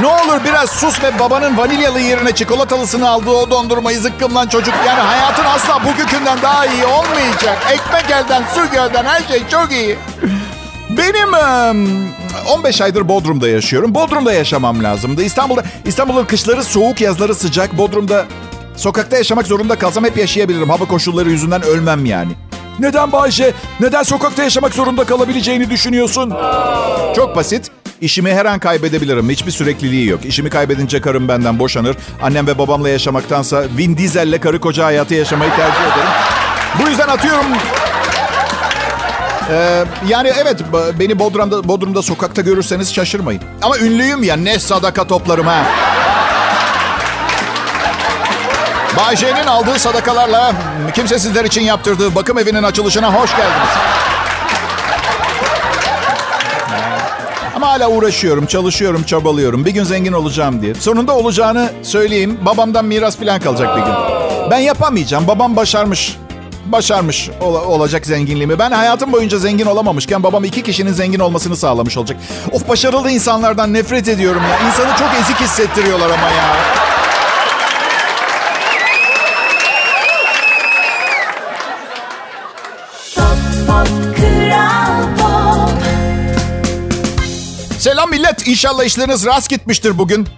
ne 0.00 0.06
olur 0.06 0.44
biraz 0.44 0.70
sus 0.70 1.02
ve 1.02 1.18
babanın 1.18 1.56
vanilyalı 1.56 2.00
yerine 2.00 2.32
çikolatalısını 2.32 3.08
aldığı 3.08 3.30
o 3.30 3.50
dondurmayı 3.50 3.98
zıkkımlan 4.00 4.48
çocuk. 4.48 4.74
Yani 4.86 5.00
hayatın 5.00 5.44
asla 5.44 5.80
bugünkünden 5.84 6.42
daha 6.42 6.66
iyi 6.66 6.84
olmayacak. 6.84 7.58
Ekmek 7.72 8.10
elden, 8.10 8.42
su 8.54 8.70
gölden 8.70 9.04
her 9.04 9.22
şey 9.28 9.42
çok 9.48 9.72
iyi. 9.72 9.98
Benim 10.90 11.34
15 12.48 12.80
aydır 12.80 13.08
Bodrum'da 13.08 13.48
yaşıyorum. 13.48 13.94
Bodrum'da 13.94 14.32
yaşamam 14.32 14.84
lazımdı. 14.84 15.22
İstanbul'da 15.22 15.62
İstanbul'un 15.84 16.24
kışları 16.24 16.64
soğuk, 16.64 17.00
yazları 17.00 17.34
sıcak. 17.34 17.78
Bodrum'da 17.78 18.24
sokakta 18.76 19.16
yaşamak 19.16 19.46
zorunda 19.46 19.78
kalsam 19.78 20.04
hep 20.04 20.18
yaşayabilirim. 20.18 20.70
Hava 20.70 20.84
koşulları 20.84 21.30
yüzünden 21.30 21.62
ölmem 21.62 22.04
yani. 22.04 22.32
Neden 22.78 23.12
Bayce? 23.12 23.52
Neden 23.80 24.02
sokakta 24.02 24.42
yaşamak 24.42 24.74
zorunda 24.74 25.04
kalabileceğini 25.04 25.70
düşünüyorsun? 25.70 26.34
Çok 27.16 27.36
basit. 27.36 27.70
İşimi 28.00 28.34
her 28.34 28.46
an 28.46 28.58
kaybedebilirim. 28.58 29.30
Hiçbir 29.30 29.50
sürekliliği 29.50 30.08
yok. 30.08 30.24
İşimi 30.24 30.50
kaybedince 30.50 31.00
karım 31.00 31.28
benden 31.28 31.58
boşanır. 31.58 31.96
Annem 32.22 32.46
ve 32.46 32.58
babamla 32.58 32.88
yaşamaktansa 32.88 33.64
Vin 33.78 33.96
Diesel'le 33.96 34.40
karı 34.40 34.60
koca 34.60 34.84
hayatı 34.84 35.14
yaşamayı 35.14 35.50
tercih 35.50 35.80
ederim. 35.80 36.10
Bu 36.82 36.88
yüzden 36.88 37.08
atıyorum... 37.08 37.46
Ee, 39.50 39.84
yani 40.08 40.32
evet 40.42 40.60
beni 40.98 41.18
Bodrum'da, 41.18 41.68
Bodrum'da 41.68 42.02
sokakta 42.02 42.42
görürseniz 42.42 42.94
şaşırmayın. 42.94 43.42
Ama 43.62 43.78
ünlüyüm 43.78 44.22
ya 44.22 44.36
ne 44.36 44.58
sadaka 44.58 45.06
toplarım 45.06 45.46
ha. 45.46 45.64
Bay 48.96 49.16
J'nin 49.16 49.46
aldığı 49.46 49.78
sadakalarla 49.78 50.52
kimsesizler 50.94 51.44
için 51.44 51.62
yaptırdığı 51.62 52.14
bakım 52.14 52.38
evinin 52.38 52.62
açılışına 52.62 53.14
hoş 53.14 53.30
geldiniz. 53.30 53.68
Ama 57.64 57.72
hala 57.72 57.88
uğraşıyorum, 57.90 58.46
çalışıyorum, 58.46 59.02
çabalıyorum. 59.02 59.64
Bir 59.64 59.70
gün 59.70 59.84
zengin 59.84 60.12
olacağım 60.12 60.62
diye. 60.62 60.74
Sonunda 60.74 61.16
olacağını 61.16 61.70
söyleyeyim. 61.82 62.38
Babamdan 62.46 62.84
miras 62.84 63.16
falan 63.16 63.40
kalacak 63.40 63.76
bir 63.76 63.82
gün. 63.82 63.92
Ben 64.50 64.58
yapamayacağım. 64.58 65.26
Babam 65.28 65.56
başarmış. 65.56 66.16
Başarmış 66.66 67.30
ol- 67.40 67.54
olacak 67.54 68.06
zenginliğimi. 68.06 68.58
Ben 68.58 68.70
hayatım 68.70 69.12
boyunca 69.12 69.38
zengin 69.38 69.66
olamamışken 69.66 70.22
babam 70.22 70.44
iki 70.44 70.62
kişinin 70.62 70.92
zengin 70.92 71.18
olmasını 71.20 71.56
sağlamış 71.56 71.96
olacak. 71.96 72.18
Of 72.52 72.68
başarılı 72.68 73.10
insanlardan 73.10 73.72
nefret 73.72 74.08
ediyorum 74.08 74.42
ya. 74.50 74.68
İnsanı 74.68 74.96
çok 74.98 75.08
ezik 75.20 75.40
hissettiriyorlar 75.40 76.06
ama 76.10 76.28
ya. 76.30 76.56
Selam 88.04 88.20
millet. 88.20 88.48
İnşallah 88.48 88.84
işleriniz 88.84 89.26
rast 89.26 89.50
gitmiştir 89.50 89.98
bugün. 89.98 90.28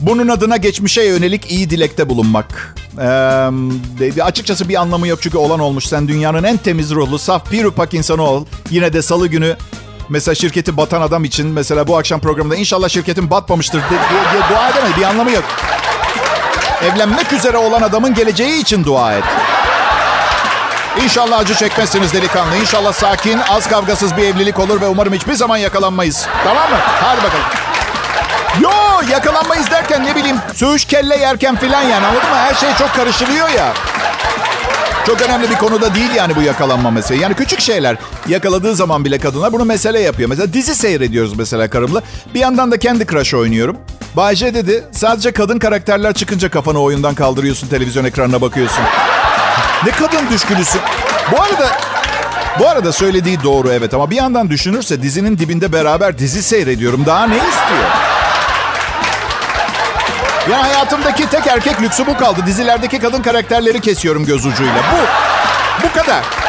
Bunun 0.00 0.28
adına 0.28 0.56
geçmişe 0.56 1.02
yönelik 1.02 1.50
iyi 1.50 1.70
dilekte 1.70 2.08
bulunmak. 2.08 2.76
Ee, 2.98 4.22
açıkçası 4.22 4.68
bir 4.68 4.80
anlamı 4.80 5.08
yok 5.08 5.18
çünkü 5.22 5.38
olan 5.38 5.60
olmuş. 5.60 5.86
Sen 5.86 6.08
dünyanın 6.08 6.44
en 6.44 6.56
temiz 6.56 6.90
ruhlu, 6.90 7.18
saf 7.18 7.52
bir 7.52 7.64
upak 7.64 7.94
insanı 7.94 8.22
ol. 8.22 8.44
Yine 8.70 8.92
de 8.92 9.02
salı 9.02 9.26
günü 9.26 9.56
mesela 10.08 10.34
şirketi 10.34 10.76
batan 10.76 11.00
adam 11.00 11.24
için 11.24 11.46
mesela 11.46 11.86
bu 11.88 11.96
akşam 11.96 12.20
programında 12.20 12.56
inşallah 12.56 12.88
şirketin 12.88 13.30
batmamıştır 13.30 13.80
diye, 13.90 14.00
diye 14.32 14.42
dua 14.50 14.70
edemedi. 14.70 14.92
Bir 14.96 15.02
anlamı 15.02 15.30
yok. 15.30 15.44
Evlenmek 16.82 17.32
üzere 17.32 17.56
olan 17.56 17.82
adamın 17.82 18.14
geleceği 18.14 18.60
için 18.60 18.84
dua 18.84 19.14
et. 19.14 19.24
İnşallah 21.04 21.38
acı 21.38 21.54
çekmezsiniz 21.54 22.12
delikanlı. 22.12 22.56
İnşallah 22.56 22.92
sakin, 22.92 23.38
az 23.50 23.68
kavgasız 23.68 24.16
bir 24.16 24.22
evlilik 24.22 24.58
olur 24.58 24.80
ve 24.80 24.86
umarım 24.86 25.12
hiçbir 25.12 25.34
zaman 25.34 25.56
yakalanmayız. 25.56 26.26
Tamam 26.44 26.70
mı? 26.70 26.76
Hadi 26.80 27.22
bakalım. 27.22 27.44
Yo 28.60 28.70
yakalanmayız 29.10 29.70
derken 29.70 30.04
ne 30.04 30.16
bileyim 30.16 30.36
söğüş 30.54 30.84
kelle 30.84 31.16
yerken 31.16 31.56
filan 31.56 31.82
yani 31.82 32.06
anladın 32.06 32.30
mı? 32.30 32.36
Her 32.36 32.54
şey 32.54 32.68
çok 32.78 32.94
karışılıyor 32.94 33.48
ya. 33.48 33.72
Çok 35.06 35.20
önemli 35.20 35.50
bir 35.50 35.54
konuda 35.54 35.94
değil 35.94 36.10
yani 36.16 36.36
bu 36.36 36.42
yakalanma 36.42 36.90
meselesi. 36.90 37.22
Yani 37.22 37.34
küçük 37.34 37.60
şeyler 37.60 37.96
yakaladığı 38.28 38.74
zaman 38.74 39.04
bile 39.04 39.18
kadınlar 39.18 39.52
bunu 39.52 39.64
mesele 39.64 40.00
yapıyor. 40.00 40.28
Mesela 40.28 40.52
dizi 40.52 40.74
seyrediyoruz 40.74 41.36
mesela 41.38 41.70
karımla. 41.70 42.02
Bir 42.34 42.40
yandan 42.40 42.70
da 42.70 42.78
kendi 42.78 43.06
crush 43.06 43.34
oynuyorum. 43.34 43.76
Bayce 44.16 44.54
dedi 44.54 44.84
sadece 44.92 45.32
kadın 45.32 45.58
karakterler 45.58 46.14
çıkınca 46.14 46.50
kafanı 46.50 46.80
oyundan 46.80 47.14
kaldırıyorsun 47.14 47.68
televizyon 47.68 48.04
ekranına 48.04 48.40
bakıyorsun. 48.40 48.84
Ne 49.84 49.90
kadın 49.90 50.30
düşkünüsün. 50.30 50.80
Bu 51.32 51.42
arada 51.42 51.76
bu 52.58 52.68
arada 52.68 52.92
söylediği 52.92 53.42
doğru 53.42 53.72
evet 53.72 53.94
ama 53.94 54.10
bir 54.10 54.16
yandan 54.16 54.50
düşünürse 54.50 55.02
dizinin 55.02 55.38
dibinde 55.38 55.72
beraber 55.72 56.18
dizi 56.18 56.42
seyrediyorum. 56.42 57.06
Daha 57.06 57.26
ne 57.26 57.36
istiyor? 57.36 57.90
Ya 60.50 60.62
hayatımdaki 60.62 61.28
tek 61.28 61.46
erkek 61.46 61.82
lüksü 61.82 62.06
bu 62.06 62.16
kaldı. 62.16 62.40
Dizilerdeki 62.46 62.98
kadın 62.98 63.22
karakterleri 63.22 63.80
kesiyorum 63.80 64.24
göz 64.26 64.46
ucuyla. 64.46 64.74
Bu. 64.92 65.06
Bu 65.88 65.92
kadar. 65.92 66.39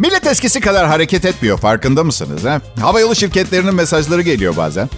Millet 0.00 0.26
eskisi 0.26 0.60
kadar 0.60 0.86
hareket 0.86 1.24
etmiyor 1.24 1.58
farkında 1.58 2.04
mısınız? 2.04 2.44
He? 2.44 2.80
Havayolu 2.80 3.14
şirketlerinin 3.14 3.74
mesajları 3.74 4.22
geliyor 4.22 4.56
bazen. 4.56 4.88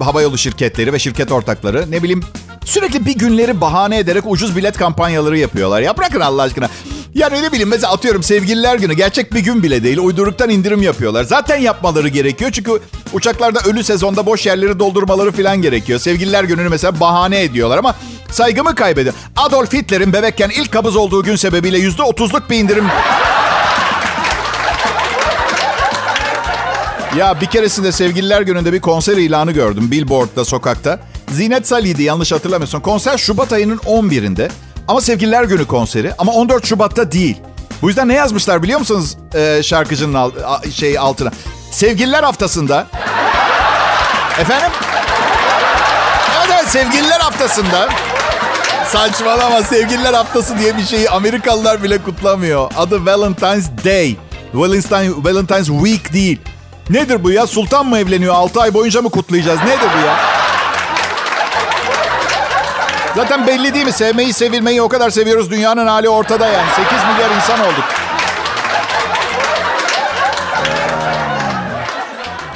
Havayolu 0.00 0.38
şirketleri 0.38 0.92
ve 0.92 0.98
şirket 0.98 1.32
ortakları 1.32 1.90
ne 1.90 2.02
bileyim 2.02 2.22
sürekli 2.64 3.06
bir 3.06 3.14
günleri 3.14 3.60
bahane 3.60 3.98
ederek 3.98 4.24
ucuz 4.26 4.56
bilet 4.56 4.78
kampanyaları 4.78 5.38
yapıyorlar. 5.38 5.80
Ya 5.80 5.96
bırakın 5.96 6.20
Allah 6.20 6.42
aşkına. 6.42 6.68
Yani 7.14 7.42
ne 7.42 7.52
bileyim 7.52 7.68
mesela 7.68 7.92
atıyorum 7.92 8.22
sevgililer 8.22 8.76
günü 8.76 8.94
gerçek 8.94 9.34
bir 9.34 9.40
gün 9.40 9.62
bile 9.62 9.82
değil. 9.82 9.98
Uyduruktan 9.98 10.50
indirim 10.50 10.82
yapıyorlar. 10.82 11.24
Zaten 11.24 11.56
yapmaları 11.56 12.08
gerekiyor 12.08 12.50
çünkü 12.50 12.80
uçaklarda 13.12 13.60
ölü 13.60 13.84
sezonda 13.84 14.26
boş 14.26 14.46
yerleri 14.46 14.78
doldurmaları 14.78 15.32
falan 15.32 15.62
gerekiyor. 15.62 15.98
Sevgililer 15.98 16.44
gününü 16.44 16.68
mesela 16.68 17.00
bahane 17.00 17.42
ediyorlar 17.42 17.78
ama 17.78 17.94
saygımı 18.30 18.74
kaybediyor. 18.74 19.14
Adolf 19.36 19.72
Hitler'in 19.72 20.12
bebekken 20.12 20.50
ilk 20.50 20.72
kabız 20.72 20.96
olduğu 20.96 21.22
gün 21.22 21.36
sebebiyle 21.36 21.78
yüzde 21.78 22.02
otuzluk 22.02 22.50
bir 22.50 22.58
indirim 22.58 22.84
Ya 27.16 27.40
bir 27.40 27.46
keresinde 27.46 27.92
sevgililer 27.92 28.40
gününde 28.42 28.72
bir 28.72 28.80
konser 28.80 29.16
ilanı 29.16 29.52
gördüm 29.52 29.90
Billboard'da 29.90 30.44
sokakta. 30.44 31.00
Zinet 31.30 31.68
Salih'di 31.68 32.02
yanlış 32.02 32.32
hatırlamıyorsun. 32.32 32.80
Konser 32.80 33.18
Şubat 33.18 33.52
ayının 33.52 33.76
11'inde. 33.76 34.50
Ama 34.88 35.00
sevgililer 35.00 35.44
günü 35.44 35.66
konseri 35.66 36.12
ama 36.18 36.32
14 36.32 36.66
Şubat'ta 36.66 37.12
değil. 37.12 37.36
Bu 37.82 37.88
yüzden 37.88 38.08
ne 38.08 38.14
yazmışlar 38.14 38.62
biliyor 38.62 38.78
musunuz 38.78 39.16
ee, 39.34 39.60
şarkıcının 39.62 40.14
alt, 40.14 40.34
şey 40.70 40.98
altına? 40.98 41.30
Sevgililer 41.70 42.22
haftasında. 42.22 42.86
Efendim? 44.40 44.70
Evet, 46.38 46.50
evet 46.54 46.68
sevgililer 46.68 47.20
haftasında. 47.20 47.88
Saçmalama 48.88 49.62
sevgililer 49.62 50.14
haftası 50.14 50.58
diye 50.58 50.76
bir 50.76 50.84
şeyi 50.84 51.10
Amerikalılar 51.10 51.82
bile 51.82 51.98
kutlamıyor. 51.98 52.70
Adı 52.76 53.06
Valentine's 53.06 53.70
Day. 53.84 54.16
Valentine, 54.54 55.10
Valentine's 55.24 55.66
Week 55.66 56.12
değil. 56.12 56.40
Nedir 56.90 57.24
bu 57.24 57.30
ya? 57.30 57.46
Sultan 57.46 57.86
mı 57.86 57.98
evleniyor? 57.98 58.34
6 58.34 58.60
ay 58.60 58.74
boyunca 58.74 59.02
mı 59.02 59.10
kutlayacağız? 59.10 59.60
Nedir 59.60 59.88
bu 59.96 60.06
ya? 60.06 60.16
Zaten 63.16 63.46
belli 63.46 63.74
değil 63.74 63.86
mi? 63.86 63.92
Sevmeyi, 63.92 64.32
sevilmeyi 64.32 64.82
o 64.82 64.88
kadar 64.88 65.10
seviyoruz. 65.10 65.50
Dünyanın 65.50 65.86
hali 65.86 66.08
ortada 66.08 66.46
yani. 66.46 66.66
8 66.76 66.92
milyar 66.92 67.30
insan 67.36 67.60
olduk. 67.60 67.84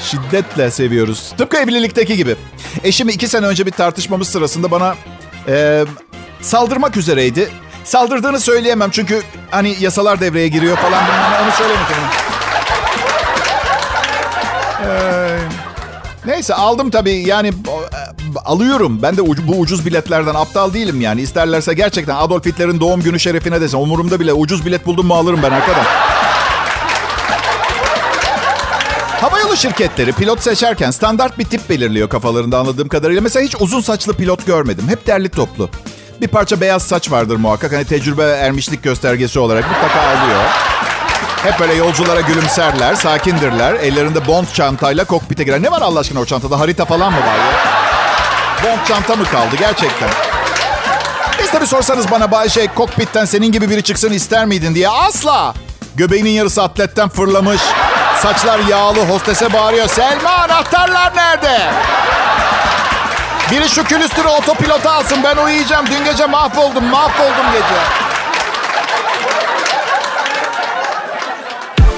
Şiddetle 0.01 0.71
seviyoruz. 0.71 1.33
Tıpkı 1.39 1.57
evlilikteki 1.57 2.17
gibi. 2.17 2.37
Eşim 2.85 3.09
iki 3.09 3.29
sene 3.29 3.47
önce 3.47 3.67
bir 3.67 3.71
tartışmamız 3.71 4.29
sırasında 4.29 4.71
bana 4.71 4.95
e, 5.49 5.85
saldırmak 6.41 6.97
üzereydi. 6.97 7.51
Saldırdığını 7.85 8.41
söyleyemem 8.41 8.91
çünkü 8.91 9.23
hani 9.51 9.77
yasalar 9.81 10.21
devreye 10.21 10.49
giriyor 10.49 10.77
falan. 10.77 11.03
Onu 11.45 11.53
söylemeyeceğim. 11.53 12.03
Neyse 16.27 16.55
aldım 16.55 16.91
tabii 16.91 17.15
yani 17.15 17.53
alıyorum. 18.45 19.03
Ben 19.03 19.17
de 19.17 19.49
bu 19.49 19.53
ucuz 19.53 19.87
biletlerden 19.87 20.35
aptal 20.35 20.75
değilim 20.75 21.01
yani. 21.01 21.21
İsterlerse 21.21 21.75
gerçekten 21.75 22.17
Adolf 22.17 22.47
Hitler'in 22.47 22.81
doğum 22.81 23.03
günü 23.03 23.21
şerefine 23.21 23.61
desin. 23.61 23.79
Umurumda 23.79 24.21
bile 24.21 24.33
ucuz 24.33 24.67
bilet 24.67 24.87
buldum 24.87 25.07
mu 25.07 25.15
alırım 25.15 25.41
ben 25.43 25.51
arkadaş. 25.51 25.87
Havayolu 29.21 29.57
şirketleri 29.57 30.13
pilot 30.13 30.41
seçerken 30.41 30.91
standart 30.91 31.39
bir 31.39 31.45
tip 31.45 31.71
belirliyor 31.71 32.09
kafalarında 32.09 32.59
anladığım 32.59 32.89
kadarıyla. 32.89 33.23
Mesela 33.23 33.45
hiç 33.47 33.57
uzun 33.61 33.81
saçlı 33.81 34.15
pilot 34.15 34.47
görmedim. 34.47 34.89
Hep 34.89 35.07
derli 35.07 35.29
toplu. 35.29 35.71
Bir 36.21 36.29
parça 36.29 36.61
beyaz 36.61 36.83
saç 36.83 37.11
vardır 37.11 37.37
muhakkak. 37.37 37.73
Hani 37.73 37.85
tecrübe 37.85 38.23
ermişlik 38.23 38.83
göstergesi 38.83 39.39
olarak 39.39 39.65
mutlaka 39.69 40.01
alıyor. 40.01 40.41
Hep 41.47 41.61
böyle 41.61 41.75
yolculara 41.75 42.21
gülümserler, 42.21 42.95
sakindirler. 42.95 43.75
Ellerinde 43.75 44.27
bond 44.27 44.47
çantayla 44.55 45.05
kokpite 45.05 45.45
girer. 45.45 45.63
Ne 45.63 45.71
var 45.71 45.83
Allah 45.83 46.01
aşkına 46.01 46.21
o 46.21 46.25
çantada? 46.25 46.61
Harita 46.61 46.85
falan 46.85 47.13
mı 47.13 47.19
var 47.19 47.35
ya? 47.37 47.53
Bond 48.65 48.87
çanta 48.89 49.17
mı 49.17 49.25
kaldı 49.25 49.57
gerçekten? 49.59 50.09
Biz 51.39 51.51
tabii 51.51 51.67
sorsanız 51.67 52.11
bana 52.11 52.31
Bayşe 52.31 52.67
kokpitten 52.67 53.25
senin 53.25 53.53
gibi 53.53 53.71
biri 53.71 53.83
çıksın 53.83 54.13
ister 54.13 54.47
miydin 54.47 54.75
diye. 54.75 54.89
Asla. 54.89 55.55
Göbeğinin 55.95 56.31
yarısı 56.31 56.63
atletten 56.63 57.09
fırlamış. 57.09 57.61
Saçlar 58.23 58.59
yağlı 58.59 59.07
hostese 59.07 59.53
bağırıyor. 59.53 59.89
Selma 59.89 60.31
anahtarlar 60.31 61.17
nerede? 61.17 61.71
Biri 63.51 63.69
şu 63.69 63.85
külüstürü 63.85 64.29
otopilota 64.29 64.93
alsın 64.93 65.19
ben 65.25 65.37
uyuyacağım. 65.37 65.87
Dün 65.87 66.05
gece 66.05 66.27
mahvoldum 66.27 66.85
mahvoldum 66.85 67.47
gece. 67.53 68.06